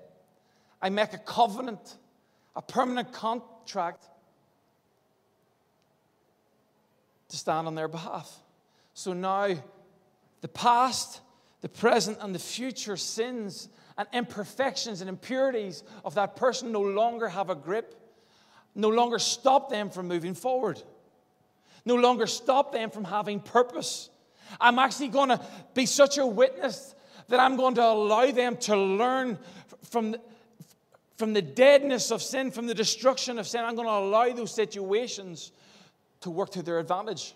I 0.80 0.88
make 0.90 1.14
a 1.14 1.18
covenant, 1.18 1.96
a 2.54 2.62
permanent 2.62 3.12
contract 3.12 4.04
to 7.28 7.36
stand 7.36 7.66
on 7.66 7.74
their 7.74 7.88
behalf. 7.88 8.32
So 8.94 9.14
now, 9.14 9.52
the 10.42 10.48
past 10.48 11.22
the 11.60 11.68
present 11.68 12.18
and 12.20 12.34
the 12.34 12.38
future 12.38 12.96
sins 12.96 13.68
and 13.98 14.06
imperfections 14.12 15.00
and 15.00 15.08
impurities 15.08 15.82
of 16.04 16.14
that 16.14 16.36
person 16.36 16.72
no 16.72 16.82
longer 16.82 17.28
have 17.28 17.50
a 17.50 17.54
grip, 17.54 17.94
no 18.74 18.88
longer 18.88 19.18
stop 19.18 19.70
them 19.70 19.90
from 19.90 20.06
moving 20.06 20.34
forward, 20.34 20.82
no 21.84 21.94
longer 21.94 22.26
stop 22.26 22.72
them 22.72 22.90
from 22.90 23.04
having 23.04 23.40
purpose. 23.40 24.10
I'm 24.60 24.78
actually 24.78 25.08
going 25.08 25.30
to 25.30 25.40
be 25.74 25.86
such 25.86 26.18
a 26.18 26.26
witness 26.26 26.94
that 27.28 27.40
I'm 27.40 27.56
going 27.56 27.74
to 27.76 27.84
allow 27.84 28.30
them 28.30 28.56
to 28.58 28.76
learn 28.76 29.38
from 29.90 30.12
the, 30.12 30.20
from 31.16 31.32
the 31.32 31.42
deadness 31.42 32.10
of 32.10 32.22
sin, 32.22 32.50
from 32.50 32.66
the 32.66 32.74
destruction 32.74 33.38
of 33.38 33.46
sin. 33.46 33.64
I'm 33.64 33.74
going 33.74 33.88
to 33.88 33.92
allow 33.92 34.30
those 34.32 34.54
situations 34.54 35.52
to 36.20 36.30
work 36.30 36.50
to 36.50 36.62
their 36.62 36.78
advantage. 36.78 37.34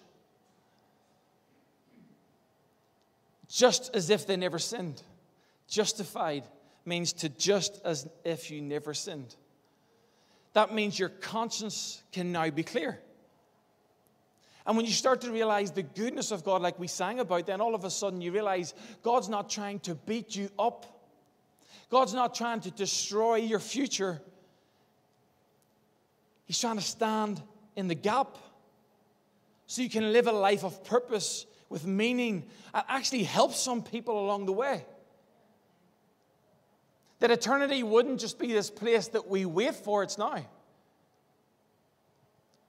Just 3.50 3.94
as 3.94 4.10
if 4.10 4.26
they 4.26 4.36
never 4.36 4.58
sinned. 4.58 5.02
Justified 5.68 6.44
means 6.84 7.12
to 7.12 7.28
just 7.28 7.80
as 7.84 8.08
if 8.24 8.50
you 8.50 8.62
never 8.62 8.94
sinned. 8.94 9.34
That 10.52 10.72
means 10.72 10.98
your 10.98 11.08
conscience 11.08 12.02
can 12.12 12.32
now 12.32 12.48
be 12.50 12.62
clear. 12.62 13.00
And 14.66 14.76
when 14.76 14.86
you 14.86 14.92
start 14.92 15.22
to 15.22 15.32
realize 15.32 15.72
the 15.72 15.82
goodness 15.82 16.30
of 16.30 16.44
God, 16.44 16.62
like 16.62 16.78
we 16.78 16.86
sang 16.86 17.18
about, 17.18 17.46
then 17.46 17.60
all 17.60 17.74
of 17.74 17.84
a 17.84 17.90
sudden 17.90 18.20
you 18.20 18.30
realize 18.30 18.74
God's 19.02 19.28
not 19.28 19.50
trying 19.50 19.80
to 19.80 19.94
beat 19.94 20.36
you 20.36 20.48
up. 20.58 20.86
God's 21.88 22.14
not 22.14 22.34
trying 22.34 22.60
to 22.60 22.70
destroy 22.70 23.36
your 23.36 23.58
future. 23.58 24.20
He's 26.44 26.60
trying 26.60 26.76
to 26.76 26.82
stand 26.82 27.42
in 27.74 27.88
the 27.88 27.94
gap 27.94 28.36
so 29.66 29.82
you 29.82 29.90
can 29.90 30.12
live 30.12 30.26
a 30.26 30.32
life 30.32 30.64
of 30.64 30.84
purpose 30.84 31.46
with 31.70 31.86
meaning 31.86 32.44
and 32.74 32.84
actually 32.88 33.22
help 33.22 33.54
some 33.54 33.82
people 33.82 34.22
along 34.22 34.44
the 34.44 34.52
way. 34.52 34.84
That 37.20 37.30
eternity 37.30 37.82
wouldn't 37.82 38.20
just 38.20 38.38
be 38.38 38.52
this 38.52 38.68
place 38.68 39.08
that 39.08 39.28
we 39.28 39.46
wait 39.46 39.74
for, 39.74 40.02
it's 40.02 40.18
now. 40.18 40.36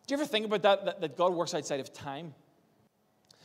Do 0.08 0.15
you 0.15 0.22
ever 0.22 0.25
think 0.25 0.46
about 0.46 0.62
that, 0.62 0.86
that, 0.86 1.01
that 1.01 1.17
God 1.17 1.34
works 1.34 1.53
outside 1.53 1.79
of 1.79 1.91
time? 1.91 2.34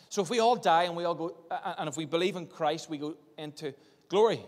So 0.09 0.23
if 0.23 0.31
we 0.31 0.39
all 0.41 0.57
die 0.57 0.85
and 0.85 0.97
we 0.97 1.05
all 1.05 1.15
go, 1.15 1.37
uh, 1.51 1.55
uh, 1.55 1.75
and 1.79 1.89
if 1.89 1.97
we 1.97 2.05
believe 2.05 2.37
in 2.37 2.47
Christ, 2.47 2.89
we 2.89 2.99
go 2.99 3.17
into 3.39 3.75
glory. 4.09 4.41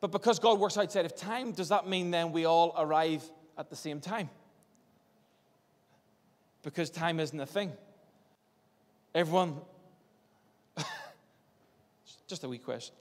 But 0.00 0.10
because 0.10 0.38
God 0.38 0.58
works 0.58 0.76
outside 0.76 1.04
of 1.04 1.14
time, 1.14 1.52
does 1.52 1.68
that 1.68 1.86
mean 1.86 2.10
then 2.10 2.32
we 2.32 2.44
all 2.44 2.74
arrive 2.78 3.22
at 3.58 3.70
the 3.70 3.76
same 3.76 4.00
time? 4.00 4.30
Because 6.62 6.90
time 6.90 7.20
isn't 7.20 7.38
a 7.38 7.46
thing. 7.46 7.72
Everyone, 9.14 9.56
just 12.28 12.44
a 12.44 12.48
wee 12.48 12.58
question. 12.58 12.94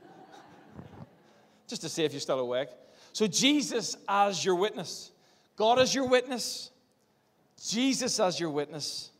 just 1.68 1.82
to 1.82 1.88
see 1.88 2.04
if 2.04 2.12
you're 2.12 2.20
still 2.20 2.38
awake. 2.38 2.68
So, 3.12 3.26
Jesus 3.26 3.96
as 4.08 4.44
your 4.44 4.54
witness, 4.54 5.10
God 5.56 5.78
as 5.78 5.94
your 5.94 6.08
witness, 6.08 6.70
Jesus 7.68 8.20
as 8.20 8.38
your 8.38 8.50
witness. 8.50 9.10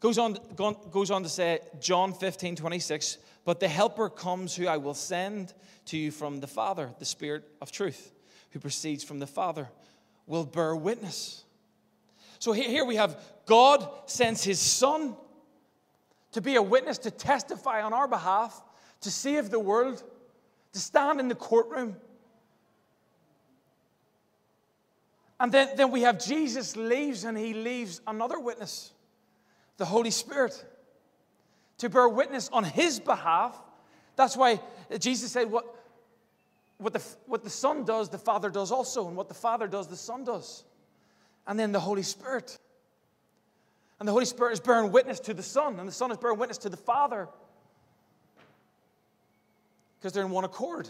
Goes 0.00 0.18
on, 0.18 0.36
goes 0.56 1.10
on 1.10 1.22
to 1.22 1.28
say, 1.28 1.60
John 1.80 2.12
15, 2.12 2.56
26, 2.56 3.18
but 3.44 3.60
the 3.60 3.68
Helper 3.68 4.10
comes 4.10 4.54
who 4.54 4.66
I 4.66 4.76
will 4.76 4.94
send 4.94 5.54
to 5.86 5.96
you 5.96 6.10
from 6.10 6.40
the 6.40 6.46
Father, 6.46 6.90
the 6.98 7.06
Spirit 7.06 7.44
of 7.62 7.72
truth, 7.72 8.12
who 8.50 8.60
proceeds 8.60 9.02
from 9.02 9.20
the 9.20 9.26
Father, 9.26 9.68
will 10.26 10.44
bear 10.44 10.76
witness. 10.76 11.44
So 12.38 12.52
here 12.52 12.84
we 12.84 12.96
have 12.96 13.20
God 13.46 13.88
sends 14.06 14.42
his 14.44 14.58
son 14.58 15.16
to 16.32 16.40
be 16.40 16.56
a 16.56 16.62
witness, 16.62 16.98
to 16.98 17.10
testify 17.10 17.82
on 17.82 17.92
our 17.92 18.08
behalf, 18.08 18.62
to 19.00 19.10
save 19.10 19.50
the 19.50 19.60
world, 19.60 20.02
to 20.72 20.78
stand 20.78 21.20
in 21.20 21.28
the 21.28 21.34
courtroom. 21.34 21.96
And 25.38 25.52
then, 25.52 25.70
then 25.76 25.90
we 25.90 26.02
have 26.02 26.22
Jesus 26.22 26.76
leaves 26.76 27.24
and 27.24 27.38
he 27.38 27.54
leaves 27.54 28.00
another 28.06 28.40
witness, 28.40 28.92
the 29.76 29.84
Holy 29.84 30.10
Spirit, 30.10 30.64
to 31.78 31.88
bear 31.88 32.08
witness 32.08 32.48
on 32.52 32.64
his 32.64 32.98
behalf. 32.98 33.58
That's 34.16 34.36
why 34.36 34.60
Jesus 34.98 35.32
said, 35.32 35.50
What, 35.50 35.64
what, 36.78 36.92
the, 36.92 37.02
what 37.26 37.44
the 37.44 37.50
Son 37.50 37.84
does, 37.84 38.08
the 38.08 38.18
Father 38.18 38.50
does 38.50 38.72
also, 38.72 39.08
and 39.08 39.16
what 39.16 39.28
the 39.28 39.34
Father 39.34 39.68
does, 39.68 39.88
the 39.88 39.96
Son 39.96 40.24
does 40.24 40.64
and 41.46 41.58
then 41.58 41.72
the 41.72 41.80
Holy 41.80 42.02
Spirit. 42.02 42.58
And 43.98 44.06
the 44.06 44.12
Holy 44.12 44.24
Spirit 44.24 44.52
is 44.52 44.60
bearing 44.60 44.92
witness 44.92 45.20
to 45.20 45.34
the 45.34 45.42
Son, 45.42 45.78
and 45.78 45.88
the 45.88 45.92
Son 45.92 46.10
is 46.10 46.18
bearing 46.18 46.38
witness 46.38 46.58
to 46.58 46.68
the 46.68 46.76
Father 46.76 47.28
because 49.98 50.12
they're 50.12 50.24
in 50.24 50.30
one 50.30 50.44
accord. 50.44 50.88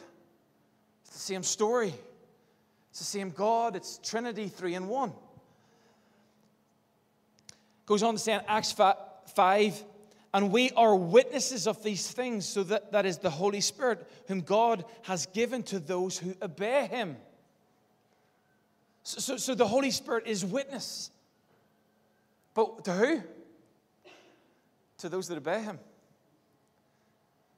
It's 1.04 1.12
the 1.12 1.18
same 1.18 1.42
story. 1.42 1.94
It's 2.90 2.98
the 2.98 3.04
same 3.04 3.30
God. 3.30 3.76
It's 3.76 3.98
Trinity, 4.02 4.48
three 4.48 4.74
in 4.74 4.88
one. 4.88 5.12
Goes 7.86 8.02
on 8.02 8.14
to 8.14 8.18
say 8.18 8.34
in 8.34 8.40
Acts 8.48 8.72
5 8.72 9.84
and 10.36 10.52
we 10.52 10.70
are 10.72 10.94
witnesses 10.94 11.66
of 11.66 11.82
these 11.82 12.10
things, 12.10 12.44
so 12.44 12.62
that 12.64 12.92
that 12.92 13.06
is 13.06 13.16
the 13.16 13.30
Holy 13.30 13.62
Spirit, 13.62 14.06
whom 14.28 14.42
God 14.42 14.84
has 15.04 15.24
given 15.24 15.62
to 15.62 15.78
those 15.78 16.18
who 16.18 16.34
obey 16.42 16.86
Him. 16.88 17.16
So, 19.06 19.20
so, 19.20 19.36
so 19.36 19.54
the 19.54 19.68
Holy 19.68 19.92
Spirit 19.92 20.26
is 20.26 20.44
witness. 20.44 21.12
But 22.54 22.84
to 22.86 22.92
who? 22.92 23.22
To 24.98 25.08
those 25.08 25.28
that 25.28 25.38
obey 25.38 25.62
Him. 25.62 25.78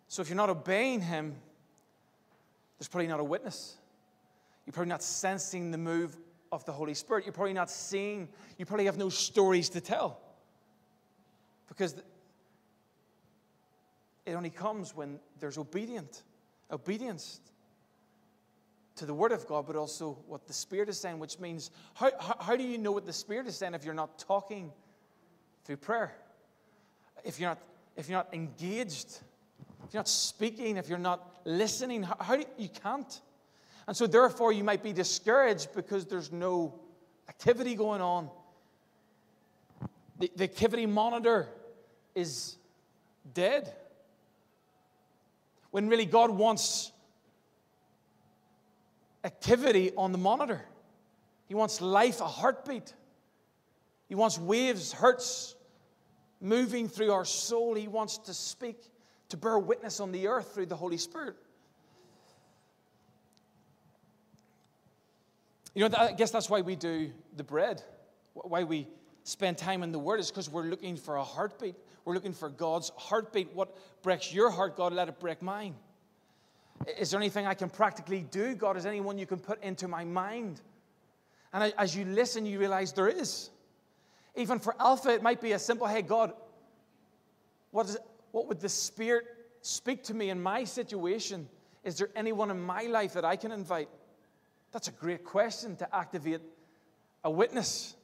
So 0.08 0.20
if 0.20 0.28
you're 0.28 0.36
not 0.36 0.50
obeying 0.50 1.00
Him, 1.00 1.34
there's 2.78 2.88
probably 2.88 3.06
not 3.06 3.18
a 3.18 3.24
witness. 3.24 3.78
You're 4.66 4.74
probably 4.74 4.90
not 4.90 5.02
sensing 5.02 5.70
the 5.70 5.78
move 5.78 6.18
of 6.52 6.66
the 6.66 6.72
Holy 6.72 6.92
Spirit. 6.92 7.24
You're 7.24 7.32
probably 7.32 7.54
not 7.54 7.70
seeing, 7.70 8.28
you 8.58 8.66
probably 8.66 8.84
have 8.84 8.98
no 8.98 9.08
stories 9.08 9.70
to 9.70 9.80
tell. 9.80 10.20
Because 11.66 11.94
it 14.26 14.32
only 14.34 14.50
comes 14.50 14.94
when 14.94 15.18
there's 15.40 15.56
obedient, 15.56 16.24
obedience 16.70 17.40
to 18.98 19.06
the 19.06 19.14
Word 19.14 19.32
of 19.32 19.46
God, 19.46 19.66
but 19.66 19.76
also 19.76 20.18
what 20.26 20.46
the 20.46 20.52
Spirit 20.52 20.88
is 20.88 20.98
saying, 20.98 21.18
which 21.18 21.38
means 21.38 21.70
how, 21.94 22.10
how, 22.20 22.36
how, 22.40 22.56
do 22.56 22.64
you 22.64 22.78
know 22.78 22.92
what 22.92 23.06
the 23.06 23.12
Spirit 23.12 23.46
is 23.46 23.56
saying 23.56 23.74
if 23.74 23.84
you're 23.84 23.94
not 23.94 24.18
talking 24.18 24.72
through 25.64 25.76
prayer? 25.76 26.12
If 27.24 27.40
you're 27.40 27.50
not, 27.50 27.58
if 27.96 28.08
you're 28.08 28.18
not 28.18 28.32
engaged, 28.32 29.20
if 29.86 29.94
you're 29.94 30.00
not 30.00 30.08
speaking, 30.08 30.76
if 30.76 30.88
you're 30.88 30.98
not 30.98 31.40
listening, 31.44 32.02
how, 32.02 32.16
how 32.20 32.34
do 32.34 32.40
you, 32.42 32.64
you 32.64 32.68
can't? 32.68 33.20
And 33.86 33.96
so, 33.96 34.06
therefore, 34.06 34.52
you 34.52 34.64
might 34.64 34.82
be 34.82 34.92
discouraged 34.92 35.74
because 35.74 36.04
there's 36.04 36.30
no 36.30 36.74
activity 37.28 37.74
going 37.74 38.02
on. 38.02 38.28
The, 40.18 40.30
the 40.36 40.44
activity 40.44 40.86
monitor 40.86 41.48
is 42.14 42.56
dead. 43.32 43.72
When 45.70 45.88
really 45.88 46.06
God 46.06 46.30
wants 46.30 46.92
activity 49.24 49.92
on 49.96 50.12
the 50.12 50.18
monitor. 50.18 50.64
He 51.46 51.54
wants 51.54 51.80
life, 51.80 52.20
a 52.20 52.26
heartbeat. 52.26 52.94
He 54.08 54.14
wants 54.14 54.38
waves, 54.38 54.92
hurts 54.92 55.54
moving 56.40 56.88
through 56.88 57.12
our 57.12 57.24
soul. 57.24 57.74
He 57.74 57.88
wants 57.88 58.18
to 58.18 58.34
speak, 58.34 58.76
to 59.30 59.36
bear 59.36 59.58
witness 59.58 60.00
on 60.00 60.12
the 60.12 60.28
earth 60.28 60.54
through 60.54 60.66
the 60.66 60.76
Holy 60.76 60.98
Spirit. 60.98 61.36
You 65.74 65.88
know, 65.88 65.96
I 65.96 66.12
guess 66.12 66.30
that's 66.30 66.50
why 66.50 66.60
we 66.60 66.76
do 66.76 67.12
the 67.36 67.44
bread, 67.44 67.82
why 68.34 68.64
we 68.64 68.88
spend 69.24 69.58
time 69.58 69.82
in 69.82 69.92
the 69.92 69.98
Word, 69.98 70.20
is 70.20 70.30
because 70.30 70.50
we're 70.50 70.64
looking 70.64 70.96
for 70.96 71.16
a 71.16 71.24
heartbeat. 71.24 71.76
We're 72.04 72.14
looking 72.14 72.32
for 72.32 72.48
God's 72.48 72.90
heartbeat. 72.96 73.54
What 73.54 73.76
breaks 74.02 74.32
your 74.32 74.50
heart, 74.50 74.76
God, 74.76 74.92
let 74.92 75.08
it 75.08 75.20
break 75.20 75.42
mine. 75.42 75.74
Is 76.86 77.10
there 77.10 77.20
anything 77.20 77.46
I 77.46 77.54
can 77.54 77.68
practically 77.68 78.22
do, 78.22 78.54
God? 78.54 78.76
Is 78.76 78.86
anyone 78.86 79.18
you 79.18 79.26
can 79.26 79.38
put 79.38 79.62
into 79.62 79.88
my 79.88 80.04
mind? 80.04 80.60
And 81.52 81.72
as 81.76 81.96
you 81.96 82.04
listen, 82.04 82.46
you 82.46 82.58
realize 82.58 82.92
there 82.92 83.08
is. 83.08 83.50
Even 84.36 84.58
for 84.58 84.74
Alpha, 84.78 85.10
it 85.10 85.22
might 85.22 85.40
be 85.40 85.52
a 85.52 85.58
simple, 85.58 85.86
hey, 85.86 86.02
God, 86.02 86.32
what, 87.70 87.88
is 87.88 87.98
what 88.30 88.46
would 88.48 88.60
the 88.60 88.68
Spirit 88.68 89.24
speak 89.62 90.04
to 90.04 90.14
me 90.14 90.30
in 90.30 90.40
my 90.40 90.64
situation? 90.64 91.48
Is 91.84 91.96
there 91.98 92.10
anyone 92.14 92.50
in 92.50 92.60
my 92.60 92.82
life 92.82 93.14
that 93.14 93.24
I 93.24 93.36
can 93.36 93.50
invite? 93.50 93.88
That's 94.72 94.88
a 94.88 94.92
great 94.92 95.24
question 95.24 95.76
to 95.76 95.94
activate 95.94 96.40
a 97.24 97.30
witness 97.30 97.96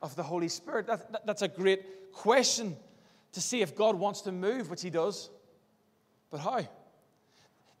of 0.00 0.16
the 0.16 0.22
Holy 0.22 0.48
Spirit. 0.48 0.86
That, 0.86 1.12
that, 1.12 1.26
that's 1.26 1.42
a 1.42 1.48
great 1.48 2.12
question 2.12 2.76
to 3.32 3.40
see 3.40 3.62
if 3.62 3.76
God 3.76 3.96
wants 3.96 4.22
to 4.22 4.32
move, 4.32 4.70
which 4.70 4.82
He 4.82 4.90
does. 4.90 5.30
But 6.30 6.40
how? 6.40 6.60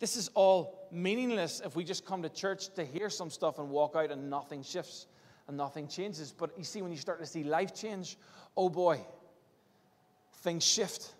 This 0.02 0.16
is 0.16 0.30
all 0.34 0.88
meaningless 0.90 1.62
if 1.64 1.76
we 1.76 1.84
just 1.84 2.04
come 2.04 2.22
to 2.22 2.28
church 2.28 2.74
to 2.74 2.84
hear 2.84 3.08
some 3.08 3.30
stuff 3.30 3.60
and 3.60 3.70
walk 3.70 3.94
out 3.94 4.10
and 4.10 4.28
nothing 4.28 4.64
shifts 4.64 5.06
and 5.46 5.56
nothing 5.56 5.86
changes. 5.86 6.34
But 6.36 6.58
you 6.58 6.64
see, 6.64 6.82
when 6.82 6.90
you 6.90 6.98
start 6.98 7.20
to 7.20 7.26
see 7.26 7.44
life 7.44 7.72
change, 7.72 8.18
oh 8.56 8.68
boy, 8.68 8.98
things 10.38 10.66
shift. 10.66 11.14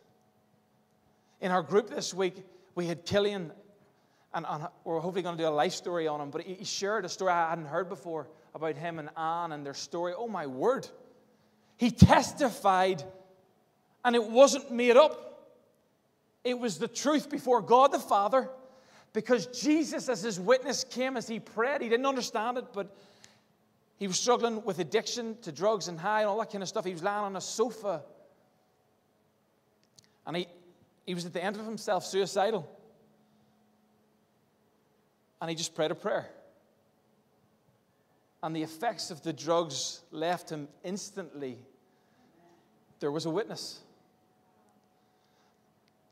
In 1.40 1.52
our 1.52 1.62
group 1.62 1.90
this 1.90 2.12
week, 2.12 2.44
we 2.74 2.88
had 2.88 3.06
Killian, 3.06 3.52
and, 4.34 4.44
and 4.48 4.66
we're 4.82 4.98
hopefully 4.98 5.22
going 5.22 5.36
to 5.36 5.42
do 5.44 5.48
a 5.48 5.50
life 5.50 5.74
story 5.74 6.08
on 6.08 6.20
him, 6.20 6.32
but 6.32 6.40
he, 6.40 6.64
shared 6.64 7.04
a 7.04 7.08
story 7.08 7.30
I 7.30 7.50
hadn't 7.50 7.66
heard 7.66 7.88
before 7.88 8.26
about 8.52 8.74
him 8.74 8.98
and 8.98 9.10
Anne 9.16 9.52
and 9.52 9.64
their 9.64 9.74
story. 9.74 10.12
Oh 10.16 10.26
my 10.26 10.48
word. 10.48 10.88
He 11.76 11.92
testified, 11.92 13.04
and 14.04 14.16
it 14.16 14.24
wasn't 14.24 14.72
made 14.72 14.96
up. 14.96 15.54
It 16.42 16.58
was 16.58 16.80
the 16.80 16.88
truth 16.88 17.30
before 17.30 17.62
God 17.62 17.92
the 17.92 18.00
Father 18.00 18.50
because 19.12 19.46
Jesus, 19.46 20.08
as 20.08 20.22
his 20.22 20.40
witness, 20.40 20.84
came 20.84 21.16
as 21.16 21.28
he 21.28 21.38
prayed. 21.38 21.82
He 21.82 21.88
didn't 21.88 22.06
understand 22.06 22.56
it, 22.58 22.66
but 22.72 22.94
he 23.98 24.06
was 24.06 24.18
struggling 24.18 24.64
with 24.64 24.78
addiction 24.78 25.36
to 25.42 25.52
drugs 25.52 25.88
and 25.88 25.98
high 25.98 26.20
and 26.20 26.28
all 26.28 26.38
that 26.38 26.50
kind 26.50 26.62
of 26.62 26.68
stuff. 26.68 26.84
He 26.84 26.92
was 26.92 27.02
lying 27.02 27.24
on 27.24 27.36
a 27.36 27.40
sofa. 27.40 28.02
And 30.26 30.36
he, 30.36 30.46
he 31.04 31.14
was 31.14 31.26
at 31.26 31.32
the 31.32 31.44
end 31.44 31.56
of 31.56 31.66
himself, 31.66 32.06
suicidal. 32.06 32.68
And 35.40 35.50
he 35.50 35.56
just 35.56 35.74
prayed 35.74 35.90
a 35.90 35.94
prayer. 35.94 36.30
And 38.42 38.56
the 38.56 38.62
effects 38.62 39.10
of 39.10 39.22
the 39.22 39.32
drugs 39.32 40.00
left 40.10 40.50
him 40.50 40.68
instantly. 40.82 41.58
There 42.98 43.12
was 43.12 43.26
a 43.26 43.30
witness. 43.30 43.80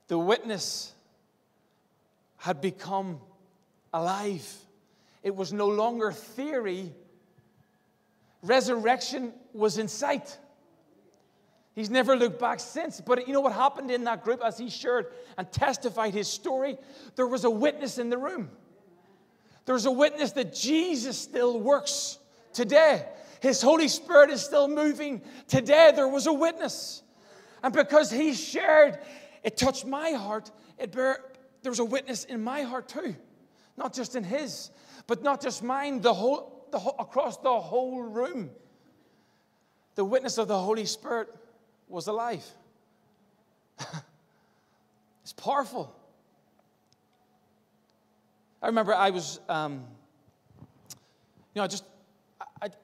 The 0.08 0.18
witness 0.18 0.92
had 2.40 2.60
become 2.62 3.20
alive. 3.92 4.50
It 5.22 5.36
was 5.36 5.52
no 5.52 5.68
longer 5.68 6.10
theory, 6.10 6.90
resurrection 8.42 9.32
was 9.52 9.76
in 9.76 9.88
sight. 9.88 10.38
He's 11.74 11.90
never 11.90 12.16
looked 12.16 12.40
back 12.40 12.58
since. 12.58 13.00
But 13.00 13.28
you 13.28 13.34
know 13.34 13.42
what 13.42 13.52
happened 13.52 13.90
in 13.90 14.04
that 14.04 14.24
group 14.24 14.42
as 14.42 14.58
he 14.58 14.70
shared 14.70 15.06
and 15.36 15.50
testified 15.52 16.14
his 16.14 16.28
story? 16.28 16.78
There 17.14 17.26
was 17.26 17.44
a 17.44 17.50
witness 17.50 17.98
in 17.98 18.08
the 18.08 18.18
room. 18.18 18.50
There's 19.66 19.84
a 19.84 19.90
witness 19.90 20.32
that 20.32 20.54
Jesus 20.54 21.18
still 21.18 21.60
works 21.60 22.18
today. 22.54 23.06
His 23.40 23.60
Holy 23.60 23.88
Spirit 23.88 24.30
is 24.30 24.42
still 24.42 24.66
moving 24.66 25.20
today. 25.46 25.92
There 25.94 26.08
was 26.08 26.26
a 26.26 26.32
witness. 26.32 27.02
And 27.62 27.72
because 27.72 28.10
he 28.10 28.32
shared, 28.32 28.98
it 29.44 29.58
touched 29.58 29.86
my 29.86 30.12
heart. 30.12 30.50
It 30.78 30.90
there 31.62 31.70
was 31.70 31.78
a 31.78 31.84
witness 31.84 32.24
in 32.24 32.42
my 32.42 32.62
heart 32.62 32.88
too, 32.88 33.14
not 33.76 33.92
just 33.92 34.16
in 34.16 34.24
his, 34.24 34.70
but 35.06 35.22
not 35.22 35.40
just 35.40 35.62
mine, 35.62 36.00
the 36.00 36.14
whole, 36.14 36.66
the 36.70 36.78
whole, 36.78 36.96
across 36.98 37.36
the 37.38 37.60
whole 37.60 38.02
room. 38.02 38.50
The 39.94 40.04
witness 40.04 40.38
of 40.38 40.48
the 40.48 40.58
Holy 40.58 40.86
Spirit 40.86 41.28
was 41.88 42.06
alive. 42.06 42.44
it's 45.22 45.32
powerful. 45.32 45.94
I 48.62 48.66
remember 48.66 48.94
I 48.94 49.10
was, 49.10 49.40
um, 49.48 49.84
you 51.54 51.56
know, 51.56 51.64
I 51.64 51.66
just 51.66 51.84
I'd 52.62 52.76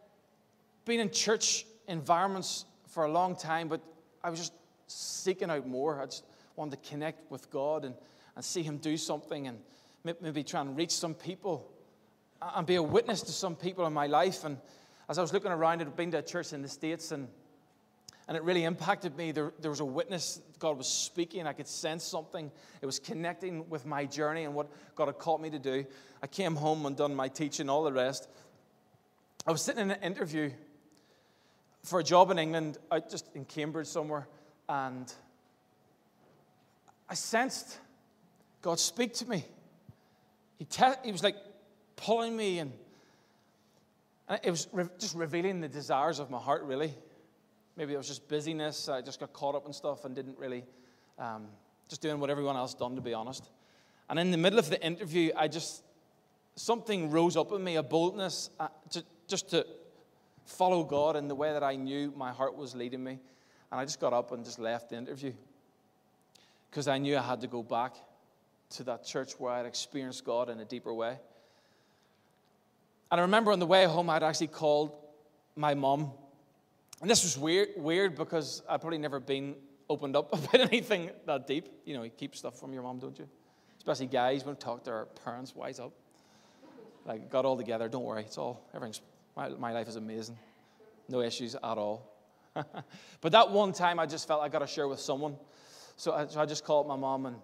been 0.85 1.01
in 1.01 1.11
church 1.11 1.67
environments 1.87 2.65
for 2.89 3.05
a 3.05 3.11
long 3.11 3.37
time, 3.37 3.69
but 3.69 3.81
I 4.25 4.31
was 4.31 4.39
just 4.39 4.53
seeking 4.87 5.51
out 5.51 5.67
more. 5.67 6.01
I 6.01 6.07
just 6.07 6.25
wanted 6.57 6.83
to 6.83 6.89
connect 6.89 7.31
with 7.31 7.51
God 7.51 7.85
and 7.85 7.95
and 8.37 8.45
see 8.45 8.63
Him 8.63 8.77
do 8.77 8.97
something 8.97 9.49
and 9.49 9.59
maybe 10.21 10.45
try 10.45 10.61
and 10.61 10.77
reach 10.77 10.93
some 10.93 11.15
people 11.15 11.69
and 12.41 12.67
be 12.67 12.77
a 12.77 12.83
witness 12.83 13.23
to 13.23 13.33
some 13.33 13.57
people 13.57 13.87
in 13.87 13.93
my 13.93 14.07
life. 14.07 14.45
And 14.45 14.59
as 15.09 15.19
I 15.19 15.23
was 15.23 15.33
looking 15.33 15.51
around, 15.51 15.81
I'd 15.81 15.97
been 15.97 16.13
to 16.13 16.19
a 16.19 16.23
church 16.23 16.53
in 16.53 16.63
the 16.63 16.69
States 16.69 17.11
and 17.11 17.29
and 18.29 18.37
it 18.37 18.43
really 18.43 18.65
impacted 18.65 19.17
me. 19.17 19.31
There, 19.31 19.53
there 19.61 19.71
was 19.71 19.81
a 19.81 19.85
witness, 19.85 20.41
God 20.59 20.77
was 20.79 20.89
speaking. 20.89 21.47
I 21.47 21.53
could 21.53 21.69
sense 21.69 22.03
something. 22.03 22.51
It 22.83 22.87
was 22.87 22.99
connecting 22.99 23.69
with 23.69 23.87
my 23.87 24.05
journey 24.05 24.45
and 24.45 24.55
what 24.55 24.69
God 24.97 25.07
had 25.07 25.19
called 25.19 25.41
me 25.41 25.51
to 25.51 25.61
do. 25.61 25.87
I 26.23 26.27
came 26.27 26.57
home 26.57 26.87
and 26.87 26.97
done 26.97 27.15
my 27.15 27.29
teaching, 27.29 27.69
all 27.69 27.85
the 27.85 27.93
rest. 27.93 28.29
I 29.47 29.53
was 29.53 29.63
sitting 29.63 29.83
in 29.83 29.91
an 29.93 30.03
interview 30.03 30.51
for 31.85 32.01
a 32.01 32.03
job 32.03 32.33
in 32.33 32.39
England, 32.41 32.79
out 32.91 33.09
just 33.09 33.29
in 33.37 33.45
Cambridge 33.45 33.87
somewhere, 33.87 34.27
and 34.69 35.13
I 37.09 37.15
sensed 37.15 37.79
God, 38.67 38.81
speak 38.81 39.15
to 39.15 39.29
me. 39.29 39.45
He, 40.59 40.65
te- 40.65 41.01
he 41.05 41.13
was 41.13 41.23
like 41.23 41.37
pulling 41.95 42.37
me, 42.37 42.59
and, 42.59 42.73
and 44.27 44.41
it 44.43 44.51
was 44.51 44.67
re- 44.73 44.89
just 44.99 45.15
revealing 45.15 45.61
the 45.61 45.69
desires 45.69 46.19
of 46.19 46.31
my 46.31 46.39
heart, 46.39 46.65
really. 46.65 46.93
Maybe 47.77 47.95
it 47.95 47.97
was 47.97 48.09
just 48.09 48.27
busyness. 48.27 48.89
I 48.89 49.03
just 49.03 49.21
got 49.21 49.33
caught 49.33 49.55
up 49.55 49.67
in 49.67 49.73
stuff 49.73 50.05
and 50.05 50.17
didn't 50.17 50.37
really, 50.37 50.65
um, 51.17 51.47
just 51.89 52.03
doing 52.03 52.19
what 52.19 52.29
everyone 52.29 52.57
else 52.57 52.75
done, 52.75 52.97
to 52.97 53.01
be 53.01 53.15
honest. 53.15 53.49
And 54.11 54.19
in 54.19 54.33
the 54.33 54.37
middle 54.37 54.59
of 54.59 54.69
the 54.69 54.85
interview, 54.85 55.31
I 55.37 55.47
just, 55.47 55.85
something 56.57 57.13
rose 57.13 57.37
up 57.37 57.53
in 57.53 57.63
me, 57.63 57.77
a 57.77 57.85
boldness 57.85 58.51
uh, 58.59 58.67
to, 58.91 59.05
just 59.29 59.49
to 59.51 59.65
follow 60.45 60.83
God 60.83 61.15
in 61.15 61.29
the 61.29 61.37
way 61.37 61.53
that 61.53 61.63
I 61.63 61.77
knew 61.77 62.13
my 62.17 62.33
heart 62.33 62.57
was 62.57 62.75
leading 62.75 63.05
me. 63.05 63.21
And 63.71 63.81
I 63.81 63.85
just 63.85 64.01
got 64.01 64.13
up 64.13 64.33
and 64.33 64.45
just 64.45 64.59
left 64.59 64.91
the 64.91 64.97
interview 64.97 65.35
because 66.69 66.89
I 66.89 66.99
knew 66.99 67.17
I 67.17 67.23
had 67.23 67.41
to 67.43 67.47
go 67.47 67.63
back 67.63 67.95
to 68.71 68.85
that 68.85 69.05
church 69.05 69.33
where 69.39 69.53
I'd 69.53 69.67
experienced 69.67 70.25
God 70.25 70.51
in 70.51 70.61
a 70.61 70.65
deeper 70.65 70.93
way. 70.93 71.19
And 73.11 73.21
I 73.21 73.23
remember 73.23 73.53
on 73.53 73.59
the 73.59 73.67
way 73.67 73.85
home, 73.85 74.11
I'd 74.11 74.23
actually 74.23 74.49
called 74.49 74.93
my 75.55 75.75
mom. 75.75 76.11
And 77.01 77.11
this 77.11 77.23
was 77.23 77.39
weird, 77.39 77.69
weird 77.77 78.17
because 78.17 78.63
I'd 78.69 78.81
probably 78.81 78.99
never 78.99 79.21
been 79.21 79.55
opened 79.89 80.17
up 80.17 80.33
about 80.33 80.61
anything 80.61 81.11
that 81.27 81.47
deep. 81.47 81.69
You 81.85 81.97
know, 81.97 82.03
you 82.03 82.11
keep 82.11 82.35
stuff 82.35 82.59
from 82.59 82.73
your 82.73 82.83
mom, 82.83 82.99
don't 82.99 83.19
you? 83.19 83.29
Especially 83.79 84.07
guys, 84.07 84.45
when 84.45 84.57
talk 84.57 84.85
to 84.85 84.91
our 84.91 85.07
parents, 85.25 85.55
wise 85.55 85.79
up. 85.79 85.93
Like, 87.07 87.31
got 87.31 87.45
all 87.45 87.57
together, 87.57 87.89
don't 87.89 88.03
worry, 88.03 88.23
it's 88.23 88.37
all, 88.37 88.61
everything's, 88.75 89.01
my, 89.37 89.49
my 89.51 89.73
life 89.73 89.87
is 89.87 89.95
amazing. 89.95 90.37
No 91.09 91.21
issues 91.21 91.55
at 91.55 91.63
all. 91.63 92.13
but 93.21 93.31
that 93.31 93.53
one 93.53 93.73
time, 93.73 94.01
I 94.01 94.07
just 94.07 94.27
felt 94.27 94.43
I 94.43 94.49
got 94.49 94.59
to 94.59 94.67
share 94.67 94.89
with 94.89 94.99
someone. 94.99 95.37
So 95.97 96.13
I, 96.13 96.27
so 96.27 96.41
I 96.41 96.47
just 96.47 96.65
called 96.65 96.89
my 96.89 96.97
mom, 96.97 97.27
and, 97.27 97.37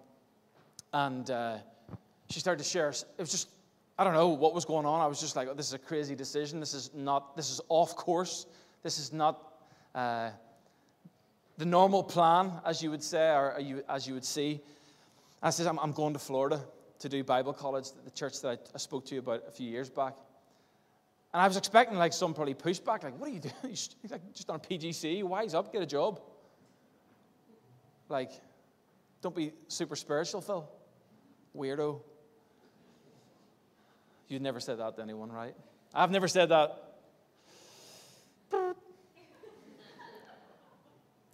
and 0.93 1.29
uh, 1.29 1.57
she 2.29 2.39
started 2.39 2.63
to 2.63 2.69
share. 2.69 2.89
It 2.89 3.05
was 3.17 3.31
just, 3.31 3.49
I 3.97 4.03
don't 4.03 4.13
know 4.13 4.29
what 4.29 4.53
was 4.53 4.65
going 4.65 4.85
on. 4.85 5.01
I 5.01 5.07
was 5.07 5.19
just 5.19 5.35
like, 5.35 5.47
oh, 5.49 5.53
this 5.53 5.67
is 5.67 5.73
a 5.73 5.79
crazy 5.79 6.15
decision. 6.15 6.59
This 6.59 6.73
is 6.73 6.91
not, 6.93 7.35
this 7.35 7.49
is 7.49 7.59
off 7.67 7.95
course. 7.95 8.45
This 8.83 8.99
is 8.99 9.11
not 9.11 9.41
uh, 9.95 10.29
the 11.57 11.65
normal 11.65 12.03
plan, 12.03 12.51
as 12.65 12.81
you 12.81 12.91
would 12.91 13.03
say, 13.03 13.29
or 13.29 13.57
you, 13.59 13.83
as 13.89 14.07
you 14.07 14.13
would 14.13 14.25
see. 14.25 14.61
I 15.41 15.49
said, 15.49 15.67
I'm, 15.67 15.79
I'm, 15.79 15.91
going 15.91 16.13
to 16.13 16.19
Florida 16.19 16.61
to 16.99 17.09
do 17.09 17.23
Bible 17.23 17.53
college, 17.53 17.87
the 18.05 18.11
church 18.11 18.41
that 18.41 18.47
I, 18.47 18.57
I, 18.75 18.77
spoke 18.77 19.05
to 19.07 19.15
you 19.15 19.19
about 19.19 19.43
a 19.47 19.51
few 19.51 19.69
years 19.69 19.89
back. 19.89 20.13
And 21.33 21.41
I 21.41 21.47
was 21.47 21.57
expecting 21.57 21.97
like 21.97 22.13
some 22.13 22.33
probably 22.33 22.53
pushback, 22.53 23.03
like, 23.03 23.19
what 23.19 23.29
are 23.29 23.33
you 23.33 23.41
doing? 23.41 23.53
Like, 24.09 24.33
just 24.33 24.49
on 24.49 24.55
a 24.55 24.59
PGC, 24.59 25.23
wise 25.23 25.53
up, 25.53 25.73
get 25.73 25.81
a 25.81 25.85
job. 25.85 26.21
Like, 28.07 28.31
don't 29.21 29.35
be 29.35 29.51
super 29.67 29.95
spiritual, 29.95 30.41
Phil. 30.41 30.69
Weirdo. 31.55 32.01
You'd 34.27 34.41
never 34.41 34.59
said 34.59 34.79
that 34.79 34.95
to 34.95 35.01
anyone, 35.01 35.31
right? 35.31 35.55
I've 35.93 36.11
never 36.11 36.27
said 36.27 36.49
that. 36.49 36.79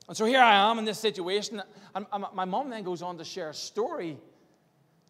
And 0.07 0.17
so 0.17 0.25
here 0.25 0.41
I 0.41 0.69
am 0.69 0.79
in 0.79 0.85
this 0.85 0.99
situation. 0.99 1.61
And 1.95 2.05
my 2.33 2.45
mom 2.45 2.69
then 2.69 2.83
goes 2.83 3.01
on 3.01 3.17
to 3.19 3.23
share 3.23 3.49
a 3.49 3.53
story, 3.53 4.17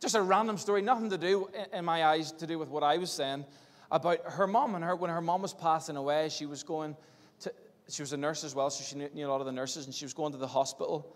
just 0.01 0.15
a 0.15 0.21
random 0.21 0.57
story, 0.57 0.81
nothing 0.81 1.09
to 1.09 1.17
do, 1.17 1.49
in 1.73 1.85
my 1.85 2.05
eyes, 2.05 2.31
to 2.33 2.45
do 2.45 2.59
with 2.59 2.69
what 2.69 2.83
I 2.83 2.97
was 2.97 3.11
saying, 3.11 3.45
about 3.91 4.19
her 4.25 4.45
mom 4.45 4.75
and 4.75 4.83
her. 4.83 4.95
When 4.95 5.09
her 5.09 5.21
mom 5.21 5.41
was 5.41 5.53
passing 5.53 5.95
away, 5.95 6.29
she 6.29 6.45
was 6.45 6.63
going 6.63 6.95
to, 7.39 7.53
she 7.87 8.01
was 8.01 8.13
a 8.13 8.17
nurse 8.17 8.43
as 8.43 8.53
well, 8.53 8.69
so 8.69 8.83
she 8.83 8.97
knew, 8.97 9.09
knew 9.13 9.25
a 9.25 9.29
lot 9.29 9.39
of 9.39 9.45
the 9.45 9.51
nurses, 9.51 9.85
and 9.85 9.95
she 9.95 10.05
was 10.05 10.13
going 10.13 10.33
to 10.33 10.37
the 10.37 10.47
hospital. 10.47 11.15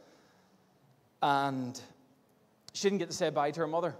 And 1.21 1.79
she 2.73 2.89
didn't 2.89 2.99
get 2.99 3.09
to 3.09 3.15
say 3.15 3.29
bye 3.29 3.51
to 3.51 3.59
her 3.61 3.67
mother. 3.67 3.95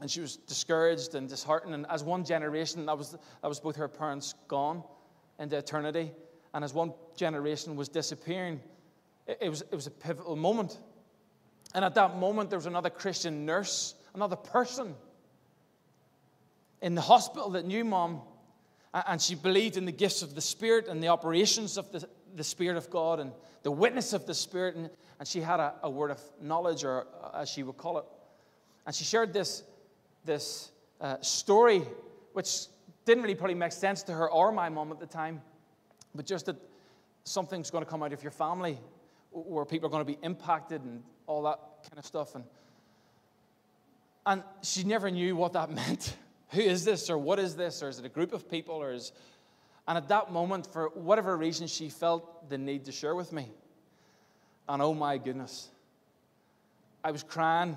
And 0.00 0.10
she 0.10 0.20
was 0.20 0.36
discouraged 0.36 1.14
and 1.14 1.28
disheartened. 1.28 1.74
And 1.74 1.86
as 1.90 2.04
one 2.04 2.24
generation, 2.24 2.86
that 2.86 2.96
was, 2.96 3.12
that 3.42 3.48
was 3.48 3.58
both 3.58 3.76
her 3.76 3.88
parents 3.88 4.34
gone 4.46 4.84
into 5.38 5.56
eternity, 5.56 6.12
and 6.54 6.64
as 6.64 6.74
one 6.74 6.92
generation 7.16 7.76
was 7.76 7.88
disappearing, 7.88 8.60
it 9.26 9.48
was, 9.48 9.62
it 9.62 9.74
was 9.74 9.86
a 9.86 9.90
pivotal 9.90 10.36
moment. 10.36 10.78
And 11.74 11.84
at 11.84 11.94
that 11.94 12.16
moment, 12.16 12.50
there 12.50 12.58
was 12.58 12.66
another 12.66 12.90
Christian 12.90 13.44
nurse, 13.44 13.94
another 14.14 14.36
person 14.36 14.94
in 16.80 16.94
the 16.94 17.00
hospital 17.00 17.50
that 17.50 17.66
knew 17.66 17.84
mom. 17.84 18.22
And 18.94 19.20
she 19.20 19.34
believed 19.34 19.76
in 19.76 19.84
the 19.84 19.92
gifts 19.92 20.22
of 20.22 20.34
the 20.34 20.40
Spirit 20.40 20.88
and 20.88 21.02
the 21.02 21.08
operations 21.08 21.76
of 21.76 21.92
the, 21.92 22.08
the 22.36 22.44
Spirit 22.44 22.76
of 22.76 22.90
God 22.90 23.20
and 23.20 23.32
the 23.62 23.70
witness 23.70 24.12
of 24.12 24.26
the 24.26 24.34
Spirit. 24.34 24.76
And, 24.76 24.90
and 25.18 25.28
she 25.28 25.40
had 25.40 25.60
a, 25.60 25.74
a 25.82 25.90
word 25.90 26.10
of 26.10 26.20
knowledge, 26.40 26.84
or 26.84 27.06
as 27.34 27.48
she 27.48 27.62
would 27.62 27.76
call 27.76 27.98
it. 27.98 28.04
And 28.86 28.94
she 28.94 29.04
shared 29.04 29.32
this, 29.32 29.64
this 30.24 30.70
uh, 31.00 31.16
story, 31.20 31.82
which 32.32 32.66
didn't 33.04 33.22
really 33.22 33.34
probably 33.34 33.54
make 33.54 33.72
sense 33.72 34.02
to 34.04 34.12
her 34.12 34.30
or 34.30 34.52
my 34.52 34.68
mom 34.68 34.92
at 34.92 35.00
the 35.00 35.06
time, 35.06 35.40
but 36.14 36.26
just 36.26 36.46
that 36.46 36.56
something's 37.24 37.70
going 37.70 37.84
to 37.84 37.90
come 37.90 38.02
out 38.02 38.12
of 38.12 38.22
your 38.22 38.32
family 38.32 38.78
where 39.30 39.64
people 39.64 39.86
are 39.86 39.90
going 39.90 40.04
to 40.04 40.10
be 40.10 40.18
impacted 40.22 40.82
and 40.82 41.02
all 41.26 41.42
that 41.42 41.58
kind 41.88 41.98
of 41.98 42.06
stuff. 42.06 42.34
And, 42.34 42.44
and 44.26 44.42
she 44.62 44.84
never 44.84 45.10
knew 45.10 45.36
what 45.36 45.52
that 45.52 45.70
meant. 45.74 46.16
Who 46.50 46.60
is 46.60 46.84
this, 46.84 47.10
or 47.10 47.18
what 47.18 47.38
is 47.38 47.56
this, 47.56 47.82
or 47.82 47.88
is 47.88 47.98
it 47.98 48.06
a 48.06 48.08
group 48.08 48.32
of 48.32 48.50
people, 48.50 48.74
or 48.76 48.92
is. 48.92 49.12
And 49.88 49.96
at 49.96 50.06
that 50.08 50.30
moment, 50.30 50.66
for 50.70 50.90
whatever 50.90 51.34
reason, 51.34 51.66
she 51.66 51.88
felt 51.88 52.50
the 52.50 52.58
need 52.58 52.84
to 52.84 52.92
share 52.92 53.14
with 53.14 53.32
me. 53.32 53.48
And 54.68 54.82
oh 54.82 54.92
my 54.92 55.16
goodness, 55.16 55.70
I 57.02 57.10
was 57.10 57.22
crying, 57.22 57.74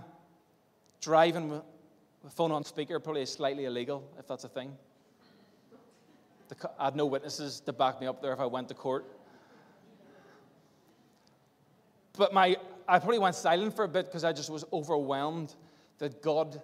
driving 0.99 1.49
with 1.49 2.33
phone 2.33 2.51
on 2.51 2.65
speaker, 2.65 2.99
probably 2.99 3.25
slightly 3.25 3.63
illegal, 3.63 4.03
if 4.19 4.27
that's 4.27 4.43
a 4.43 4.49
thing. 4.49 4.75
I 6.77 6.83
had 6.83 6.97
no 6.97 7.05
witnesses 7.05 7.61
to 7.61 7.71
back 7.71 8.01
me 8.01 8.07
up 8.07 8.21
there 8.21 8.33
if 8.33 8.39
I 8.41 8.45
went 8.45 8.67
to 8.67 8.73
court. 8.73 9.05
But 12.17 12.33
my, 12.33 12.57
I 12.89 12.99
probably 12.99 13.19
went 13.19 13.35
silent 13.35 13.73
for 13.73 13.85
a 13.85 13.87
bit 13.87 14.07
because 14.07 14.25
I 14.25 14.33
just 14.33 14.49
was 14.49 14.65
overwhelmed 14.73 15.55
that 15.99 16.21
God 16.21 16.61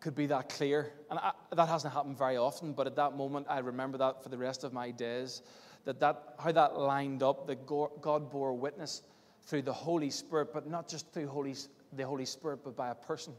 could 0.00 0.14
be 0.14 0.26
that 0.26 0.48
clear. 0.48 0.92
And 1.10 1.18
I, 1.18 1.32
that 1.54 1.68
hasn't 1.68 1.92
happened 1.92 2.18
very 2.18 2.36
often, 2.36 2.72
but 2.72 2.86
at 2.86 2.96
that 2.96 3.16
moment, 3.16 3.46
I 3.48 3.58
remember 3.58 3.98
that 3.98 4.22
for 4.22 4.28
the 4.28 4.38
rest 4.38 4.64
of 4.64 4.72
my 4.72 4.90
days, 4.90 5.42
that, 5.84 6.00
that 6.00 6.34
how 6.38 6.52
that 6.52 6.78
lined 6.78 7.22
up, 7.22 7.46
that 7.46 7.66
God 7.66 8.30
bore 8.30 8.52
witness 8.52 9.02
through 9.46 9.62
the 9.62 9.72
Holy 9.72 10.10
Spirit, 10.10 10.52
but 10.52 10.68
not 10.68 10.88
just 10.88 11.12
through 11.12 11.28
Holy, 11.28 11.54
the 11.92 12.06
Holy 12.06 12.24
Spirit, 12.24 12.60
but 12.64 12.76
by 12.76 12.90
a 12.90 12.94
person. 12.94 13.32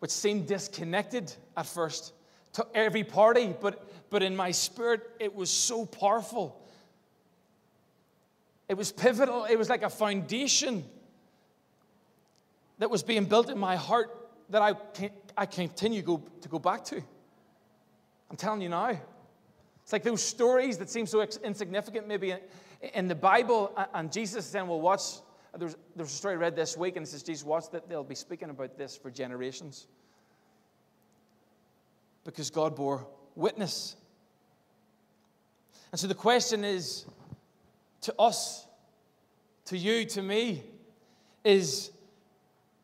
Which 0.00 0.10
seemed 0.10 0.48
disconnected 0.48 1.32
at 1.56 1.66
first 1.66 2.12
to 2.54 2.66
every 2.74 3.04
party, 3.04 3.54
but, 3.60 4.10
but 4.10 4.22
in 4.22 4.36
my 4.36 4.50
spirit, 4.50 5.02
it 5.20 5.34
was 5.34 5.50
so 5.50 5.86
powerful 5.86 6.62
it 8.72 8.78
was 8.78 8.90
pivotal. 8.90 9.44
It 9.44 9.58
was 9.58 9.68
like 9.68 9.82
a 9.82 9.90
foundation 9.90 10.84
that 12.78 12.90
was 12.90 13.02
being 13.02 13.26
built 13.26 13.50
in 13.50 13.58
my 13.58 13.76
heart 13.76 14.21
that 14.52 14.60
I, 14.62 14.74
I 15.36 15.46
continue 15.46 16.02
go, 16.02 16.22
to 16.42 16.48
go 16.48 16.58
back 16.58 16.84
to. 16.84 17.02
I'm 18.30 18.36
telling 18.36 18.60
you 18.60 18.68
now. 18.68 18.98
It's 19.82 19.92
like 19.92 20.02
those 20.02 20.22
stories 20.22 20.78
that 20.78 20.90
seem 20.90 21.06
so 21.06 21.26
insignificant, 21.42 22.06
maybe 22.06 22.30
in, 22.30 22.38
in 22.94 23.08
the 23.08 23.14
Bible, 23.14 23.76
and 23.94 24.12
Jesus 24.12 24.46
saying, 24.46 24.68
Well, 24.68 24.80
watch. 24.80 25.02
There's, 25.58 25.76
there's 25.94 26.08
a 26.08 26.14
story 26.14 26.34
I 26.34 26.38
read 26.38 26.56
this 26.56 26.78
week, 26.78 26.96
and 26.96 27.04
it 27.04 27.10
says, 27.10 27.22
Jesus, 27.22 27.44
watch 27.44 27.70
that 27.72 27.86
they'll 27.86 28.04
be 28.04 28.14
speaking 28.14 28.48
about 28.48 28.78
this 28.78 28.96
for 28.96 29.10
generations. 29.10 29.86
Because 32.24 32.48
God 32.48 32.74
bore 32.74 33.06
witness. 33.34 33.96
And 35.90 36.00
so 36.00 36.06
the 36.06 36.14
question 36.14 36.64
is 36.64 37.04
to 38.02 38.14
us, 38.18 38.66
to 39.66 39.76
you, 39.76 40.06
to 40.06 40.22
me, 40.22 40.62
is 41.44 41.90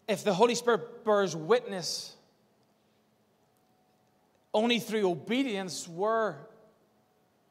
if 0.08 0.24
the 0.24 0.32
Holy 0.32 0.54
Spirit 0.54 1.04
bears 1.04 1.36
witness 1.36 2.16
only 4.54 4.80
through 4.80 5.08
obedience, 5.08 5.86
where 5.86 6.48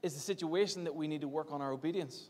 is 0.02 0.16
the 0.16 0.20
situation 0.20 0.84
that 0.86 0.96
we 0.96 1.08
need 1.08 1.22
to 1.22 1.28
work 1.28 1.52
on 1.52 1.62
our 1.62 1.72
obedience? 1.72 2.30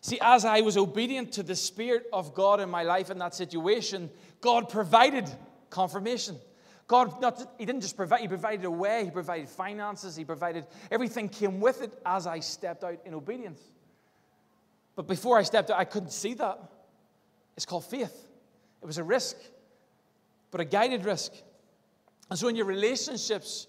See, 0.00 0.18
as 0.22 0.44
I 0.44 0.60
was 0.62 0.76
obedient 0.76 1.32
to 1.32 1.42
the 1.42 1.56
Spirit 1.56 2.06
of 2.12 2.32
God 2.32 2.60
in 2.60 2.70
my 2.70 2.84
life 2.84 3.10
in 3.10 3.18
that 3.18 3.34
situation, 3.34 4.08
God 4.40 4.68
provided 4.68 5.28
confirmation. 5.68 6.36
God, 6.86 7.20
not, 7.20 7.54
He 7.58 7.66
didn't 7.66 7.82
just 7.82 7.96
provide, 7.96 8.20
He 8.20 8.28
provided 8.28 8.64
a 8.64 8.70
way, 8.70 9.04
He 9.04 9.10
provided 9.10 9.48
finances, 9.48 10.16
He 10.16 10.24
provided 10.24 10.66
everything 10.90 11.28
came 11.28 11.60
with 11.60 11.82
it 11.82 11.92
as 12.06 12.26
I 12.26 12.40
stepped 12.40 12.84
out 12.84 12.98
in 13.04 13.14
obedience. 13.14 13.60
But 14.96 15.06
before 15.06 15.36
I 15.36 15.42
stepped 15.42 15.70
out, 15.70 15.78
I 15.78 15.84
couldn't 15.84 16.12
see 16.12 16.34
that. 16.34 16.58
It's 17.56 17.66
called 17.66 17.84
faith. 17.84 18.29
It 18.82 18.86
was 18.86 18.98
a 18.98 19.04
risk, 19.04 19.36
but 20.50 20.60
a 20.60 20.64
guided 20.64 21.04
risk. 21.04 21.32
And 22.30 22.38
so, 22.38 22.48
in 22.48 22.56
your 22.56 22.66
relationships, 22.66 23.66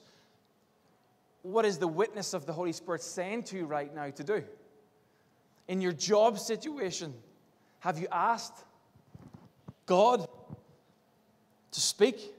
what 1.42 1.66
is 1.66 1.78
the 1.78 1.88
witness 1.88 2.34
of 2.34 2.46
the 2.46 2.54
Holy 2.54 2.72
Spirit 2.72 3.02
saying 3.02 3.44
to 3.44 3.58
you 3.58 3.66
right 3.66 3.94
now 3.94 4.10
to 4.10 4.24
do? 4.24 4.44
In 5.68 5.82
your 5.82 5.92
job 5.92 6.38
situation, 6.38 7.14
have 7.80 7.98
you 7.98 8.08
asked 8.12 8.64
God 9.86 10.28
to 11.72 11.80
speak? 11.80 12.34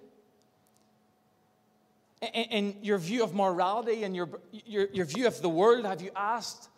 In 2.33 2.77
your 2.83 2.99
view 2.99 3.25
of 3.25 3.35
morality 3.35 4.05
and 4.05 4.15
your, 4.15 4.29
your, 4.53 4.87
your 4.93 5.05
view 5.05 5.27
of 5.27 5.43
the 5.43 5.49
world, 5.49 5.85
have 5.85 6.01
you 6.01 6.11
asked 6.15 6.69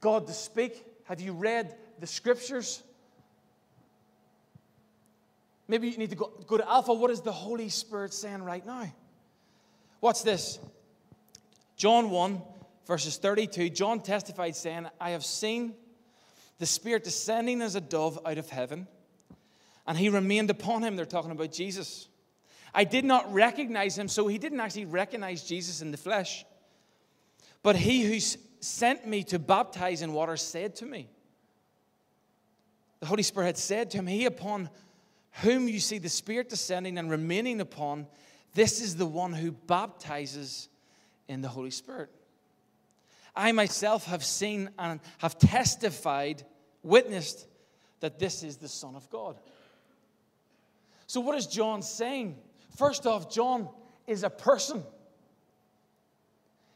God 0.00 0.26
to 0.26 0.32
speak? 0.32 0.84
Have 1.04 1.20
you 1.20 1.32
read 1.32 1.76
the 2.00 2.06
scriptures? 2.06 2.82
Maybe 5.66 5.88
you 5.88 5.96
need 5.96 6.10
to 6.10 6.16
go, 6.16 6.32
go 6.46 6.56
to 6.58 6.68
Alpha. 6.68 6.92
What 6.92 7.10
is 7.10 7.20
the 7.20 7.32
Holy 7.32 7.68
Spirit 7.68 8.12
saying 8.12 8.42
right 8.42 8.64
now? 8.64 8.92
What's 10.00 10.22
this? 10.22 10.58
John 11.76 12.10
1, 12.10 12.42
verses 12.86 13.16
32. 13.16 13.70
John 13.70 14.00
testified, 14.00 14.54
saying, 14.54 14.86
I 15.00 15.10
have 15.10 15.24
seen 15.24 15.74
the 16.58 16.66
Spirit 16.66 17.04
descending 17.04 17.62
as 17.62 17.74
a 17.74 17.80
dove 17.80 18.18
out 18.24 18.38
of 18.38 18.48
heaven, 18.48 18.86
and 19.86 19.98
he 19.98 20.08
remained 20.08 20.50
upon 20.50 20.82
him. 20.82 20.96
They're 20.96 21.06
talking 21.06 21.30
about 21.30 21.52
Jesus. 21.52 22.08
I 22.74 22.84
did 22.84 23.04
not 23.04 23.32
recognize 23.32 23.96
him, 23.96 24.08
so 24.08 24.26
he 24.26 24.38
didn't 24.38 24.60
actually 24.60 24.84
recognize 24.84 25.44
Jesus 25.44 25.80
in 25.80 25.90
the 25.90 25.96
flesh. 25.96 26.44
But 27.62 27.76
he 27.76 28.02
who 28.02 28.20
sent 28.60 29.06
me 29.06 29.22
to 29.24 29.38
baptize 29.38 30.02
in 30.02 30.12
water 30.12 30.36
said 30.36 30.76
to 30.76 30.86
me, 30.86 31.08
The 33.00 33.06
Holy 33.06 33.22
Spirit 33.22 33.46
had 33.46 33.58
said 33.58 33.90
to 33.92 33.98
him, 33.98 34.06
He 34.06 34.26
upon 34.26 34.68
whom 35.42 35.68
you 35.68 35.80
see 35.80 35.98
the 35.98 36.08
Spirit 36.08 36.48
descending 36.48 36.98
and 36.98 37.10
remaining 37.10 37.60
upon, 37.60 38.06
this 38.54 38.80
is 38.80 38.96
the 38.96 39.06
one 39.06 39.32
who 39.32 39.52
baptizes 39.52 40.68
in 41.28 41.40
the 41.40 41.48
Holy 41.48 41.70
Spirit. 41.70 42.10
I 43.34 43.50
myself 43.52 44.06
have 44.06 44.24
seen 44.24 44.70
and 44.78 45.00
have 45.18 45.38
testified, 45.38 46.44
witnessed 46.82 47.46
that 48.00 48.18
this 48.18 48.44
is 48.44 48.58
the 48.58 48.68
Son 48.68 48.94
of 48.94 49.10
God. 49.10 49.36
So, 51.06 51.20
what 51.20 51.36
is 51.36 51.46
John 51.46 51.82
saying? 51.82 52.36
First 52.76 53.06
off, 53.06 53.32
John 53.32 53.68
is 54.06 54.22
a 54.22 54.30
person. 54.30 54.84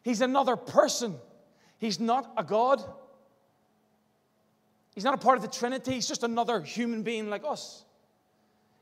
He's 0.03 0.21
another 0.21 0.57
person. 0.57 1.17
He's 1.79 2.01
not 2.01 2.33
a 2.37 2.43
God. 2.43 2.83
He's 4.95 5.05
not 5.05 5.15
a 5.15 5.19
part 5.19 5.37
of 5.37 5.43
the 5.43 5.49
Trinity. 5.49 5.93
He's 5.93 6.09
just 6.09 6.25
another 6.25 6.61
human 6.61 7.03
being 7.05 7.31
like 7.31 7.45
us. 7.47 7.85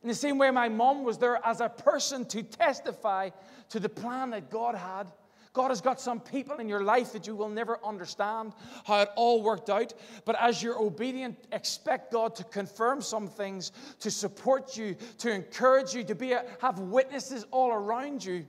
In 0.07 0.09
the 0.09 0.15
same 0.15 0.39
way, 0.39 0.53
my 0.53 0.69
mom 0.69 1.03
was 1.03 1.19
there 1.19 1.45
as 1.45 1.61
a 1.61 1.69
person 1.69 2.25
to 2.27 2.41
testify 2.45 3.31
to 3.71 3.81
the 3.81 3.89
plan 3.89 4.31
that 4.31 4.51
God 4.51 4.77
had. 4.77 5.11
God 5.53 5.71
has 5.71 5.81
got 5.81 6.01
some 6.01 6.21
people 6.21 6.59
in 6.59 6.69
your 6.69 6.85
life 6.85 7.13
that 7.13 7.27
you 7.27 7.35
will 7.35 7.49
never 7.49 7.85
understand 7.85 8.53
how 8.85 9.01
it 9.01 9.09
all 9.17 9.43
worked 9.43 9.69
out. 9.69 9.93
But 10.25 10.41
as 10.41 10.63
you're 10.63 10.81
obedient, 10.81 11.37
expect 11.51 12.13
God 12.13 12.37
to 12.37 12.45
confirm 12.45 13.03
some 13.03 13.27
things, 13.27 13.73
to 13.99 14.09
support 14.09 14.77
you, 14.77 14.95
to 15.19 15.33
encourage 15.33 15.93
you, 15.93 16.05
to 16.05 16.15
be 16.15 16.35
a, 16.35 16.45
have 16.61 16.79
witnesses 16.79 17.45
all 17.51 17.73
around 17.73 18.25
you 18.25 18.47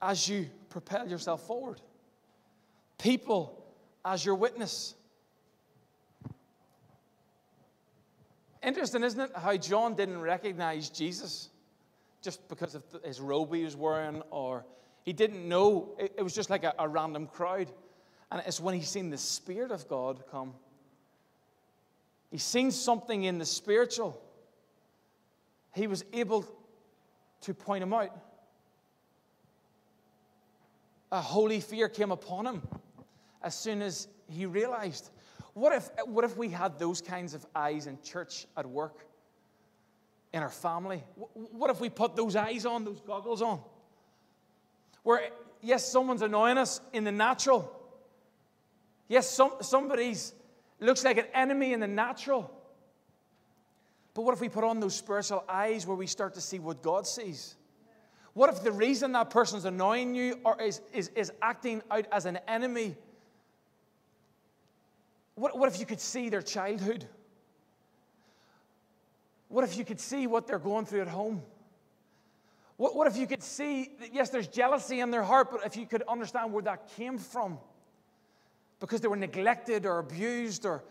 as 0.00 0.26
you 0.26 0.48
propel 0.70 1.06
yourself 1.06 1.46
forward. 1.46 1.82
People 2.96 3.62
as 4.06 4.24
your 4.24 4.36
witness. 4.36 4.94
Interesting, 8.62 9.04
isn't 9.04 9.20
it, 9.20 9.30
how 9.36 9.56
John 9.56 9.94
didn't 9.94 10.20
recognize 10.20 10.88
Jesus 10.90 11.50
just 12.22 12.48
because 12.48 12.74
of 12.74 12.82
his 13.04 13.20
robe 13.20 13.54
he 13.54 13.62
was 13.62 13.76
wearing, 13.76 14.22
or 14.30 14.64
he 15.04 15.12
didn't 15.12 15.48
know. 15.48 15.94
It 15.98 16.22
was 16.22 16.34
just 16.34 16.50
like 16.50 16.64
a, 16.64 16.74
a 16.78 16.88
random 16.88 17.28
crowd. 17.28 17.70
And 18.32 18.42
it's 18.44 18.60
when 18.60 18.74
he's 18.74 18.88
seen 18.88 19.10
the 19.10 19.18
Spirit 19.18 19.70
of 19.70 19.86
God 19.88 20.24
come. 20.30 20.54
He's 22.30 22.42
seen 22.42 22.72
something 22.72 23.24
in 23.24 23.38
the 23.38 23.46
spiritual. 23.46 24.20
He 25.74 25.86
was 25.86 26.04
able 26.12 26.44
to 27.42 27.54
point 27.54 27.82
him 27.84 27.92
out. 27.92 28.10
A 31.12 31.20
holy 31.20 31.60
fear 31.60 31.88
came 31.88 32.10
upon 32.10 32.46
him 32.46 32.62
as 33.42 33.54
soon 33.54 33.80
as 33.80 34.08
he 34.28 34.46
realized 34.46 35.10
what 35.56 35.72
if, 35.72 35.88
what 36.04 36.22
if 36.22 36.36
we 36.36 36.50
had 36.50 36.78
those 36.78 37.00
kinds 37.00 37.32
of 37.32 37.46
eyes 37.54 37.86
in 37.86 37.96
church, 38.02 38.44
at 38.58 38.66
work, 38.66 39.06
in 40.34 40.42
our 40.42 40.50
family? 40.50 41.02
What 41.32 41.70
if 41.70 41.80
we 41.80 41.88
put 41.88 42.14
those 42.14 42.36
eyes 42.36 42.66
on, 42.66 42.84
those 42.84 43.00
goggles 43.00 43.40
on? 43.40 43.62
Where, 45.02 45.30
yes, 45.62 45.90
someone's 45.90 46.20
annoying 46.20 46.58
us 46.58 46.82
in 46.92 47.04
the 47.04 47.10
natural. 47.12 47.74
Yes, 49.08 49.30
some, 49.30 49.52
somebody's 49.62 50.34
looks 50.78 51.04
like 51.04 51.16
an 51.16 51.28
enemy 51.32 51.72
in 51.72 51.80
the 51.80 51.86
natural. 51.86 52.50
But 54.12 54.26
what 54.26 54.34
if 54.34 54.42
we 54.42 54.50
put 54.50 54.62
on 54.62 54.78
those 54.78 54.94
spiritual 54.94 55.42
eyes 55.48 55.86
where 55.86 55.96
we 55.96 56.06
start 56.06 56.34
to 56.34 56.42
see 56.42 56.58
what 56.58 56.82
God 56.82 57.06
sees? 57.06 57.54
What 58.34 58.50
if 58.50 58.62
the 58.62 58.72
reason 58.72 59.12
that 59.12 59.30
person's 59.30 59.64
annoying 59.64 60.14
you 60.14 60.38
or 60.44 60.60
is, 60.60 60.82
is, 60.92 61.08
is 61.14 61.32
acting 61.40 61.80
out 61.90 62.04
as 62.12 62.26
an 62.26 62.40
enemy 62.46 62.94
what, 65.36 65.56
what 65.56 65.72
if 65.72 65.78
you 65.78 65.86
could 65.86 66.00
see 66.00 66.28
their 66.28 66.42
childhood? 66.42 67.06
What 69.48 69.64
if 69.64 69.76
you 69.76 69.84
could 69.84 70.00
see 70.00 70.26
what 70.26 70.46
they're 70.46 70.58
going 70.58 70.86
through 70.86 71.02
at 71.02 71.08
home? 71.08 71.42
What, 72.78 72.96
what 72.96 73.06
if 73.06 73.16
you 73.16 73.26
could 73.26 73.42
see, 73.42 73.90
that, 74.00 74.12
yes, 74.12 74.30
there's 74.30 74.48
jealousy 74.48 75.00
in 75.00 75.10
their 75.10 75.22
heart, 75.22 75.50
but 75.50 75.64
if 75.64 75.76
you 75.76 75.86
could 75.86 76.02
understand 76.08 76.52
where 76.52 76.62
that 76.62 76.90
came 76.96 77.18
from? 77.18 77.58
Because 78.80 79.00
they 79.00 79.08
were 79.08 79.16
neglected 79.16 79.86
or 79.86 79.98
abused, 79.98 80.66
or 80.66 80.82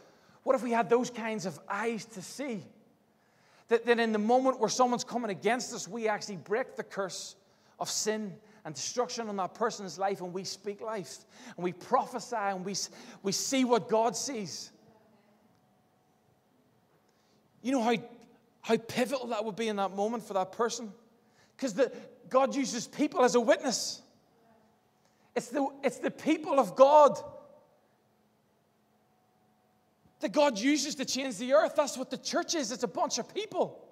what 0.43 0.55
if 0.55 0.63
we 0.63 0.71
had 0.71 0.89
those 0.89 1.09
kinds 1.09 1.45
of 1.45 1.59
eyes 1.67 2.05
to 2.05 2.21
see? 2.21 2.63
That, 3.67 3.85
that 3.85 3.99
in 3.99 4.11
the 4.11 4.19
moment 4.19 4.59
where 4.59 4.69
someone's 4.69 5.03
coming 5.03 5.31
against 5.31 5.73
us, 5.73 5.87
we 5.87 6.07
actually 6.07 6.37
break 6.37 6.75
the 6.75 6.83
curse 6.83 7.35
of 7.79 7.89
sin 7.89 8.35
and 8.65 8.73
destruction 8.73 9.29
on 9.29 9.35
that 9.37 9.53
person's 9.53 9.99
life, 9.99 10.21
and 10.21 10.33
we 10.33 10.43
speak 10.43 10.81
life, 10.81 11.19
and 11.55 11.63
we 11.63 11.71
prophesy, 11.71 12.35
and 12.35 12.65
we, 12.65 12.75
we 13.21 13.31
see 13.31 13.63
what 13.63 13.87
God 13.87 14.15
sees. 14.15 14.71
You 17.61 17.71
know 17.73 17.81
how, 17.83 17.95
how 18.61 18.77
pivotal 18.77 19.27
that 19.27 19.45
would 19.45 19.55
be 19.55 19.67
in 19.67 19.75
that 19.75 19.95
moment 19.95 20.23
for 20.23 20.33
that 20.33 20.51
person? 20.51 20.91
Because 21.55 21.79
God 22.27 22.55
uses 22.55 22.87
people 22.87 23.23
as 23.23 23.35
a 23.35 23.39
witness. 23.39 24.01
It's 25.35 25.49
the, 25.49 25.67
it's 25.83 25.99
the 25.99 26.11
people 26.11 26.59
of 26.59 26.75
God 26.75 27.19
that 30.21 30.31
God 30.31 30.57
uses 30.57 30.95
to 30.95 31.05
change 31.05 31.37
the 31.37 31.53
earth. 31.53 31.73
That's 31.75 31.97
what 31.97 32.09
the 32.09 32.17
church 32.17 32.55
is. 32.55 32.71
It's 32.71 32.83
a 32.83 32.87
bunch 32.87 33.19
of 33.19 33.31
people. 33.31 33.87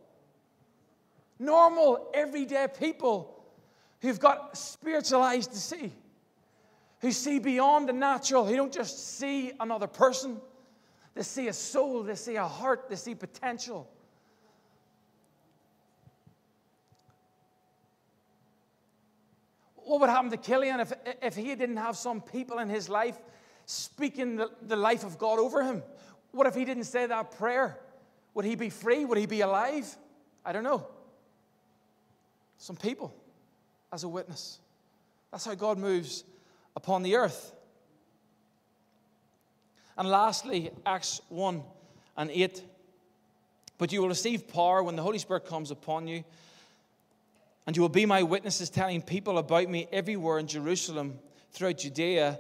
Normal, 1.37 2.09
everyday 2.13 2.67
people 2.79 3.32
who've 4.03 4.19
got 4.19 4.55
spiritual 4.57 5.21
eyes 5.21 5.47
to 5.47 5.57
see, 5.57 5.91
who 6.99 7.11
see 7.11 7.39
beyond 7.39 7.87
the 7.87 7.93
natural, 7.93 8.45
who 8.45 8.55
don't 8.55 8.73
just 8.73 9.17
see 9.17 9.53
another 9.61 9.87
person, 9.87 10.39
they 11.15 11.23
see 11.23 11.47
a 11.47 11.53
soul, 11.53 12.03
they 12.03 12.15
see 12.15 12.35
a 12.35 12.45
heart, 12.45 12.89
they 12.89 12.97
see 12.97 13.15
potential. 13.15 13.89
What 19.75 20.01
would 20.01 20.09
happen 20.09 20.31
to 20.31 20.37
Killian 20.37 20.81
if, 20.81 20.91
if 21.21 21.35
he 21.35 21.55
didn't 21.55 21.77
have 21.77 21.95
some 21.95 22.19
people 22.19 22.59
in 22.59 22.67
his 22.67 22.89
life 22.89 23.17
speaking 23.65 24.35
the, 24.35 24.51
the 24.63 24.75
life 24.75 25.05
of 25.05 25.17
God 25.17 25.39
over 25.39 25.63
him? 25.63 25.81
What 26.31 26.45
if 26.47 26.55
he 26.55 26.65
didn't 26.65 26.85
say 26.85 27.05
that 27.05 27.37
prayer? 27.37 27.79
Would 28.33 28.43
he 28.43 28.55
be 28.55 28.69
free? 28.69 29.05
Would 29.05 29.17
he 29.17 29.27
be 29.27 29.41
alive? 29.41 29.95
I 30.43 30.51
don't 30.51 30.63
know. 30.63 30.87
Some 32.57 32.75
people 32.75 33.13
as 33.93 34.03
a 34.03 34.09
witness. 34.09 34.59
That's 35.31 35.45
how 35.45 35.53
God 35.53 35.77
moves 35.77 36.23
upon 36.75 37.03
the 37.03 37.15
earth. 37.15 37.53
And 39.95 40.09
lastly, 40.09 40.71
Acts 40.83 41.21
1 41.29 41.61
and 42.17 42.31
8. 42.31 42.63
But 43.77 43.91
you 43.91 44.01
will 44.01 44.09
receive 44.09 44.47
power 44.47 44.81
when 44.81 44.95
the 44.95 45.03
Holy 45.03 45.19
Spirit 45.19 45.45
comes 45.45 45.69
upon 45.69 46.07
you, 46.07 46.23
and 47.67 47.75
you 47.75 47.81
will 47.81 47.89
be 47.89 48.05
my 48.05 48.23
witnesses, 48.23 48.69
telling 48.69 49.01
people 49.01 49.37
about 49.37 49.69
me 49.69 49.87
everywhere 49.91 50.39
in 50.39 50.47
Jerusalem, 50.47 51.19
throughout 51.51 51.77
Judea, 51.77 52.39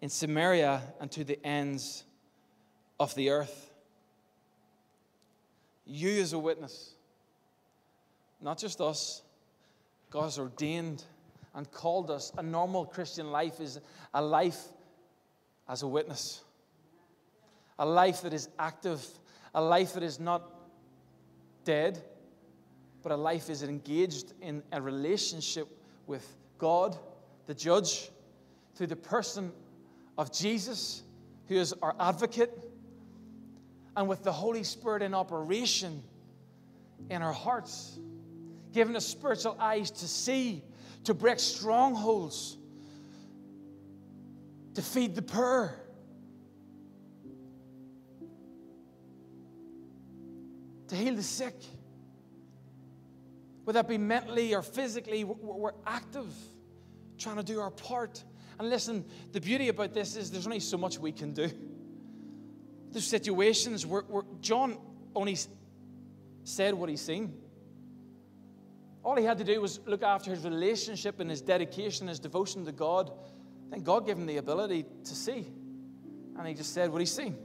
in 0.00 0.08
Samaria, 0.08 0.82
and 1.00 1.10
to 1.12 1.22
the 1.22 1.38
ends 1.46 2.04
of 2.98 3.14
the 3.14 3.30
earth. 3.30 3.70
You, 5.86 6.20
as 6.20 6.32
a 6.32 6.38
witness, 6.38 6.90
not 8.40 8.58
just 8.58 8.80
us, 8.80 9.22
God 10.10 10.24
has 10.24 10.38
ordained 10.38 11.04
and 11.54 11.70
called 11.70 12.10
us. 12.10 12.32
A 12.38 12.42
normal 12.42 12.86
Christian 12.86 13.30
life 13.30 13.60
is 13.60 13.80
a 14.14 14.22
life 14.22 14.62
as 15.68 15.82
a 15.82 15.86
witness, 15.86 16.42
a 17.78 17.84
life 17.84 18.22
that 18.22 18.32
is 18.32 18.48
active, 18.58 19.06
a 19.54 19.60
life 19.60 19.94
that 19.94 20.02
is 20.02 20.18
not 20.18 20.50
dead, 21.64 22.02
but 23.02 23.12
a 23.12 23.16
life 23.16 23.50
is 23.50 23.62
engaged 23.62 24.32
in 24.40 24.62
a 24.72 24.80
relationship 24.80 25.68
with 26.06 26.26
God, 26.56 26.96
the 27.46 27.54
judge, 27.54 28.10
through 28.74 28.86
the 28.86 28.96
person 28.96 29.52
of 30.16 30.32
Jesus, 30.32 31.02
who 31.48 31.56
is 31.56 31.74
our 31.82 31.94
advocate, 32.00 32.70
and 33.96 34.08
with 34.08 34.22
the 34.22 34.32
Holy 34.32 34.62
Spirit 34.62 35.02
in 35.02 35.12
operation 35.12 36.02
in 37.10 37.20
our 37.20 37.32
hearts 37.32 37.98
given 38.72 38.96
us 38.96 39.06
spiritual 39.06 39.56
eyes 39.58 39.90
to 39.90 40.08
see, 40.08 40.62
to 41.04 41.14
break 41.14 41.38
strongholds, 41.38 42.56
to 44.74 44.82
feed 44.82 45.14
the 45.14 45.22
poor. 45.22 45.74
To 50.88 50.96
heal 50.96 51.14
the 51.14 51.22
sick, 51.22 51.54
whether 53.64 53.78
that 53.78 53.88
be 53.88 53.98
mentally 53.98 54.54
or 54.54 54.62
physically, 54.62 55.22
we're, 55.22 55.34
we're 55.34 55.72
active, 55.86 56.32
trying 57.18 57.36
to 57.36 57.42
do 57.42 57.60
our 57.60 57.70
part. 57.70 58.24
And 58.58 58.70
listen, 58.70 59.04
the 59.32 59.40
beauty 59.40 59.68
about 59.68 59.92
this 59.92 60.16
is 60.16 60.30
there's 60.30 60.46
only 60.46 60.60
so 60.60 60.78
much 60.78 60.98
we 60.98 61.12
can 61.12 61.34
do. 61.34 61.50
There's 62.90 63.06
situations 63.06 63.84
where, 63.84 64.00
where 64.00 64.22
John 64.40 64.78
only 65.14 65.36
said 66.44 66.72
what 66.72 66.88
he's 66.88 67.02
seen. 67.02 67.34
All 69.04 69.16
he 69.16 69.24
had 69.24 69.38
to 69.38 69.44
do 69.44 69.60
was 69.60 69.80
look 69.86 70.02
after 70.02 70.30
his 70.30 70.44
relationship 70.44 71.20
and 71.20 71.30
his 71.30 71.40
dedication, 71.40 72.08
his 72.08 72.18
devotion 72.18 72.64
to 72.64 72.72
God. 72.72 73.12
Then 73.70 73.82
God 73.82 74.06
gave 74.06 74.16
him 74.16 74.26
the 74.26 74.38
ability 74.38 74.84
to 75.04 75.14
see. 75.14 75.46
And 76.38 76.46
he 76.46 76.54
just 76.54 76.74
said 76.74 76.90
what 76.90 77.00
he's 77.00 77.14
seen. 77.14 77.36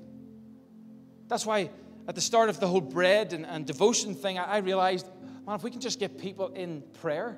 That's 1.28 1.46
why 1.46 1.70
at 2.08 2.16
the 2.16 2.22
start 2.22 2.50
of 2.50 2.60
the 2.60 2.68
whole 2.68 2.82
bread 2.82 3.34
and, 3.34 3.46
and 3.46 3.66
devotion 3.66 4.14
thing, 4.14 4.38
I, 4.38 4.44
I 4.44 4.58
realized, 4.58 5.08
man, 5.46 5.56
if 5.56 5.64
we 5.64 5.72
can 5.72 5.82
just 5.82 6.00
get 6.00 6.18
people 6.18 6.50
in 6.50 6.84
prayer, 7.02 7.38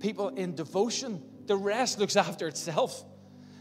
people 0.00 0.28
in 0.28 0.54
devotion, 0.54 1.22
the 1.46 1.56
rest 1.56 1.98
looks 2.00 2.16
after 2.16 2.48
itself. 2.48 3.04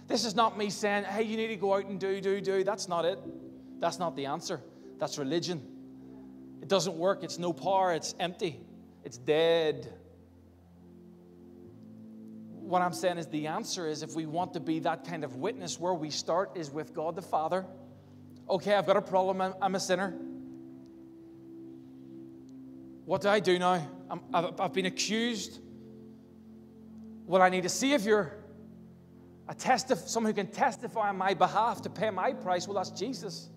This 0.07 0.23
is 0.23 0.35
not 0.35 0.57
me 0.57 0.69
saying, 0.69 1.03
hey, 1.05 1.23
you 1.23 1.35
need 1.35 1.47
to 1.47 1.55
go 1.55 1.73
out 1.73 1.85
and 1.85 1.99
do, 1.99 2.21
do, 2.21 2.39
do. 2.39 2.63
That's 2.63 2.87
not 2.87 3.05
it. 3.05 3.19
That's 3.79 3.99
not 3.99 4.15
the 4.15 4.27
answer. 4.27 4.61
That's 4.99 5.17
religion. 5.17 5.61
It 6.61 6.67
doesn't 6.67 6.95
work. 6.95 7.23
It's 7.23 7.39
no 7.39 7.53
power. 7.53 7.93
It's 7.93 8.13
empty. 8.19 8.59
It's 9.05 9.17
dead. 9.17 9.93
What 12.49 12.81
I'm 12.81 12.91
saying 12.91 13.17
is 13.17 13.27
the 13.27 13.47
answer 13.47 13.87
is 13.87 14.03
if 14.03 14.15
we 14.15 14.25
want 14.25 14.53
to 14.53 14.59
be 14.59 14.79
that 14.79 15.05
kind 15.05 15.23
of 15.23 15.37
witness, 15.37 15.79
where 15.79 15.93
we 15.93 16.09
start 16.09 16.57
is 16.57 16.71
with 16.71 16.93
God 16.93 17.15
the 17.15 17.21
Father. 17.21 17.65
Okay, 18.49 18.73
I've 18.73 18.85
got 18.85 18.97
a 18.97 19.01
problem. 19.01 19.53
I'm, 19.61 19.75
a 19.75 19.79
sinner. 19.79 20.13
What 23.05 23.21
do 23.21 23.29
I 23.29 23.39
do 23.39 23.57
now? 23.57 23.87
i 24.33 24.41
have 24.59 24.73
been 24.73 24.87
accused. 24.87 25.59
Well, 27.25 27.41
I 27.41 27.49
need 27.49 27.65
a 27.65 27.69
Savior 27.69 28.45
a 29.47 29.53
testif- 29.53 30.07
someone 30.07 30.31
who 30.31 30.35
can 30.35 30.51
testify 30.51 31.09
on 31.09 31.17
my 31.17 31.33
behalf 31.33 31.81
to 31.83 31.89
pay 31.89 32.09
my 32.09 32.33
price. 32.33 32.67
Well, 32.67 32.75
that's 32.75 32.91
Jesus. 32.91 33.49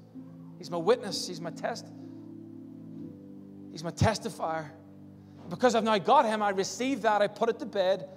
He's 0.59 0.71
my 0.71 0.77
witness. 0.77 1.27
He's 1.27 1.41
my 1.41 1.51
test. 1.51 1.87
He's 3.73 3.83
my 3.85 3.91
testifier. 3.91 4.71
Because 5.49 5.75
I've 5.75 5.85
now 5.85 5.99
got 5.99 6.27
him, 6.27 6.43
I 6.43 6.51
receive 6.51 7.03
that. 7.03 7.23
I 7.23 7.27
put 7.27 7.49
it 7.49 7.59
to 7.61 7.67
bed. 7.67 8.09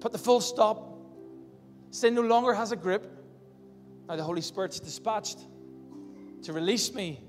Put 0.00 0.12
the 0.12 0.18
full 0.18 0.40
stop. 0.40 0.98
Sin 1.90 2.14
no 2.14 2.22
longer 2.22 2.54
has 2.54 2.72
a 2.72 2.76
grip. 2.76 3.06
Now 4.08 4.16
the 4.16 4.24
Holy 4.24 4.40
Spirit's 4.40 4.80
dispatched 4.80 5.38
to 6.42 6.52
release 6.52 6.92
me 6.94 7.22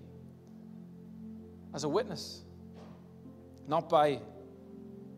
as 1.73 1.83
a 1.83 1.89
witness. 1.89 2.41
Not 3.67 3.89
by 3.89 4.21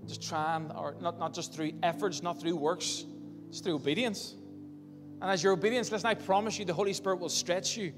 just 0.08 0.28
trying, 0.28 0.70
or 0.72 0.96
not, 1.00 1.20
not 1.20 1.34
just 1.34 1.54
through 1.54 1.74
efforts, 1.82 2.22
not 2.22 2.42
through 2.42 2.56
works, 2.56 3.06
it's 3.50 3.62
through 3.62 3.76
obedience. 3.76 4.36
And 5.22 5.32
as 5.32 5.42
your 5.42 5.54
obedience, 5.54 5.92
listen, 5.92 6.08
I 6.08 6.16
promise 6.16 6.60
you 6.60 6.66
the 6.66 6.74
Holy 6.74 6.92
Spirit 6.92 7.20
will 7.20 7.30
stretch 7.30 7.78
you 7.78 7.94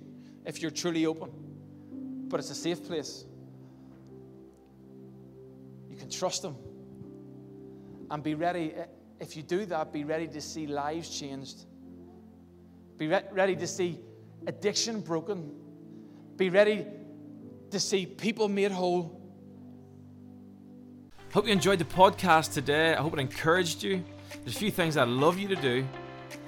if 0.45 0.61
you're 0.61 0.69
truly 0.69 1.07
open. 1.07 1.31
But 2.27 2.39
it's 2.39 2.51
a 2.51 2.55
safe 2.55 2.85
place. 2.85 3.25
Can 6.05 6.11
trust 6.11 6.43
Him. 6.43 6.55
And 8.11 8.21
be 8.21 8.35
ready, 8.35 8.73
eh, 8.75 8.85
if 9.19 9.35
you 9.35 9.41
do 9.41 9.65
that, 9.65 9.91
be 9.91 10.03
ready 10.03 10.27
to 10.27 10.39
see 10.39 10.67
lives 10.67 11.09
changed. 11.09 11.65
Be 12.97 13.07
re- 13.07 13.25
ready 13.31 13.55
to 13.55 13.65
see 13.65 13.99
addiction 14.45 15.01
broken. 15.01 15.51
Be 16.37 16.51
ready 16.51 16.85
to 17.71 17.79
see 17.79 18.05
people 18.05 18.47
made 18.47 18.71
whole. 18.71 19.19
Hope 21.33 21.47
you 21.47 21.51
enjoyed 21.51 21.79
the 21.79 21.85
podcast 21.85 22.53
today. 22.53 22.93
I 22.93 23.01
hope 23.01 23.13
it 23.13 23.19
encouraged 23.19 23.81
you. 23.81 24.03
There's 24.43 24.55
a 24.55 24.59
few 24.59 24.71
things 24.71 24.97
I'd 24.97 25.07
love 25.07 25.39
you 25.39 25.47
to 25.47 25.55
do. 25.55 25.87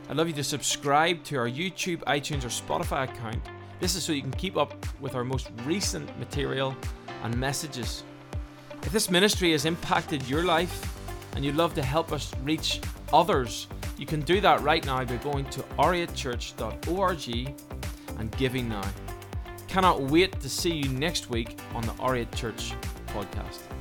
I'd 0.08 0.18
love 0.18 0.28
you 0.28 0.34
to 0.34 0.44
subscribe 0.44 1.24
to 1.26 1.38
our 1.38 1.50
YouTube, 1.50 2.04
iTunes, 2.04 2.44
or 2.44 2.50
Spotify 2.50 3.06
account. 3.06 3.40
This 3.80 3.96
is 3.96 4.04
so 4.04 4.12
you 4.12 4.22
can 4.22 4.32
keep 4.34 4.56
up 4.56 4.86
with 5.02 5.16
our 5.16 5.24
most 5.24 5.50
recent 5.66 6.08
material 6.20 6.76
and 7.24 7.36
messages. 7.36 8.04
If 8.84 8.92
this 8.92 9.10
ministry 9.10 9.52
has 9.52 9.66
impacted 9.66 10.28
your 10.30 10.44
life 10.44 10.96
and 11.36 11.44
you'd 11.44 11.56
love 11.56 11.74
to 11.76 11.84
help 11.84 12.12
us 12.12 12.32
reach 12.44 12.80
others, 13.12 13.68
you 13.98 14.06
can 14.06 14.22
do 14.22 14.40
that 14.42 14.62
right 14.62 14.86
now 14.86 15.04
by 15.04 15.18
going 15.18 15.46
to 15.46 15.62
oriatchurch.org 15.78 17.56
and 18.20 18.32
giving 18.38 18.70
now. 18.70 18.90
Cannot 19.68 20.02
wait 20.04 20.40
to 20.40 20.50
see 20.50 20.74
you 20.74 20.90
next 20.90 21.30
week 21.30 21.60
on 21.74 21.82
the 21.84 21.94
Oriat 21.94 22.34
Church 22.36 22.74
podcast. 23.08 23.77